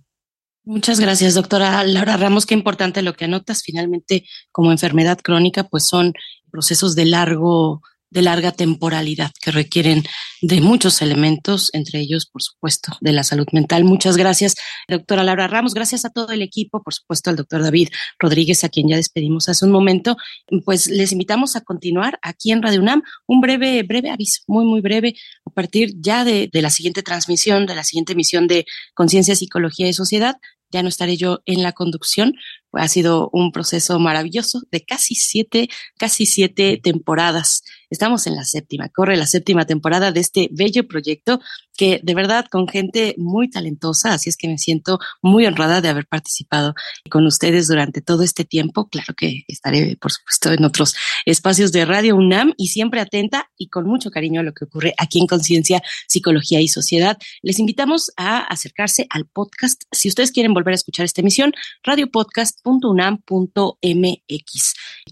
Muchas 0.65 0.99
gracias, 0.99 1.35
doctora 1.35 1.85
Laura 1.85 2.17
Ramos. 2.17 2.47
Qué 2.47 2.55
importante 2.55 3.03
lo 3.03 3.15
que 3.15 3.27
anotas. 3.27 3.63
Finalmente, 3.63 4.27
como 4.51 4.73
enfermedad 4.73 5.19
crónica, 5.23 5.65
pues 5.65 5.87
son 5.87 6.15
procesos 6.51 6.95
de 6.95 7.05
largo 7.05 7.83
de 8.15 8.23
larga 8.23 8.53
temporalidad 8.53 9.33
que 9.43 9.51
requieren 9.51 10.05
de 10.41 10.61
muchos 10.61 11.03
elementos, 11.03 11.71
entre 11.73 11.99
ellos, 11.99 12.27
por 12.27 12.43
supuesto, 12.43 12.97
de 13.01 13.13
la 13.13 13.25
salud 13.25 13.47
mental. 13.53 13.83
Muchas 13.85 14.17
gracias, 14.17 14.55
doctora 14.89 15.25
Laura 15.25 15.49
Ramos. 15.49 15.75
Gracias 15.75 16.05
a 16.05 16.11
todo 16.11 16.33
el 16.33 16.41
equipo, 16.41 16.81
por 16.81 16.95
supuesto, 16.95 17.31
al 17.31 17.37
doctor 17.37 17.63
David 17.63 17.89
Rodríguez, 18.21 18.63
a 18.63 18.69
quien 18.69 18.89
ya 18.89 18.97
despedimos 18.97 19.49
hace 19.49 19.65
un 19.65 19.73
momento. 19.73 20.17
Pues 20.65 20.87
les 20.87 21.11
invitamos 21.11 21.57
a 21.57 21.63
continuar 21.63 22.19
aquí 22.23 22.53
en 22.53 22.63
Radio 22.63 22.81
UNAM. 22.81 23.03
Un 23.27 23.41
breve, 23.41 23.83
breve 23.83 24.11
aviso, 24.11 24.43
muy, 24.47 24.65
muy 24.65 24.81
breve, 24.81 25.17
a 25.45 25.51
partir 25.51 25.95
ya 25.99 26.25
de, 26.25 26.49
de 26.53 26.63
la 26.63 26.71
siguiente 26.71 27.03
transmisión, 27.03 27.67
de 27.67 27.75
la 27.75 27.83
siguiente 27.83 28.13
emisión 28.13 28.47
de 28.47 28.65
Conciencia, 28.95 29.35
Psicología 29.35 29.89
y 29.89 29.93
Sociedad. 29.93 30.37
Ya 30.71 30.83
no 30.83 30.89
estaré 30.89 31.17
yo 31.17 31.41
en 31.47 31.63
la 31.63 31.71
conducción, 31.71 32.35
ha 32.73 32.89
sido 32.89 33.31
un 33.33 33.53
proceso 33.53 34.01
maravilloso 34.01 34.63
de 34.73 34.85
casi 34.85 35.15
siete, 35.15 35.69
casi 35.97 36.27
siete 36.27 36.81
temporadas. 36.83 37.63
Estamos 37.95 38.27
en 38.27 38.35
la 38.35 38.43
séptima, 38.43 38.89
corre 38.89 39.17
la 39.17 39.25
séptima 39.25 39.67
temporada 39.67 40.11
de 40.11 40.19
este 40.19 40.49
bello 40.51 40.89
proyecto 40.89 41.39
que 41.77 42.01
de 42.03 42.15
verdad 42.15 42.47
con 42.51 42.67
gente 42.67 43.15
muy 43.19 43.49
talentosa, 43.49 44.15
así 44.15 44.29
es 44.29 44.37
que 44.37 44.49
me 44.49 44.59
siento 44.59 44.99
muy 45.23 45.47
honrada 45.47 45.81
de 45.81 45.89
haber 45.89 46.09
participado 46.09 46.75
con 47.09 47.25
ustedes 47.25 47.69
durante 47.69 48.01
todo 48.01 48.25
este 48.25 48.45
tiempo. 48.45 48.89
Claro 48.89 49.15
que 49.15 49.45
estaré, 49.47 49.97
por 50.01 50.11
supuesto, 50.11 50.53
en 50.53 50.65
otros 50.65 50.97
espacios 51.25 51.71
de 51.71 51.85
Radio 51.85 52.17
UNAM 52.17 52.53
y 52.57 52.67
siempre 52.67 53.01
atenta 53.01 53.49
y 53.57 53.69
con 53.69 53.87
mucho 53.87 54.11
cariño 54.11 54.41
a 54.41 54.43
lo 54.43 54.55
que 54.55 54.65
ocurre 54.65 54.93
aquí 54.99 55.21
en 55.21 55.29
Conciencia, 55.29 55.81
Psicología 56.09 56.61
y 56.61 56.67
Sociedad. 56.67 57.17
Les 57.43 57.61
invitamos 57.61 58.11
a 58.17 58.39
acercarse 58.39 59.07
al 59.09 59.27
podcast. 59.27 59.83
Si 59.93 60.09
ustedes 60.09 60.33
quieren 60.33 60.53
volver 60.53 60.73
a 60.73 60.75
escuchar 60.75 61.05
esta 61.05 61.21
emisión, 61.21 61.53
Radio 61.85 62.11
Podcast 62.11 62.59
unam.mx. 62.65 63.25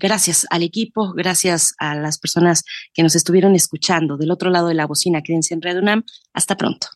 Gracias 0.00 0.46
al 0.50 0.64
equipo, 0.64 1.12
gracias 1.12 1.74
a 1.78 1.94
las 1.94 2.18
personas 2.18 2.64
que 2.94 3.02
nos 3.02 3.14
estuvieron 3.14 3.54
escuchando 3.54 4.16
del 4.16 4.30
otro 4.30 4.50
lado 4.50 4.68
de 4.68 4.74
la 4.74 4.86
bocina. 4.86 5.22
Quédense 5.22 5.54
en 5.54 5.62
Radio 5.62 5.80
UNAM. 5.80 6.02
Hasta 6.32 6.56
pronto. 6.56 6.88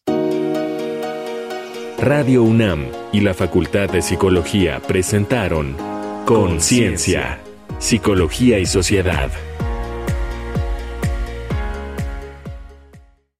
Radio 1.98 2.42
UNAM 2.42 2.86
y 3.12 3.20
la 3.20 3.32
Facultad 3.32 3.88
de 3.88 4.02
Psicología 4.02 4.80
presentaron 4.80 5.74
Conciencia, 6.26 7.40
Psicología 7.78 8.58
y 8.58 8.66
Sociedad. 8.66 9.30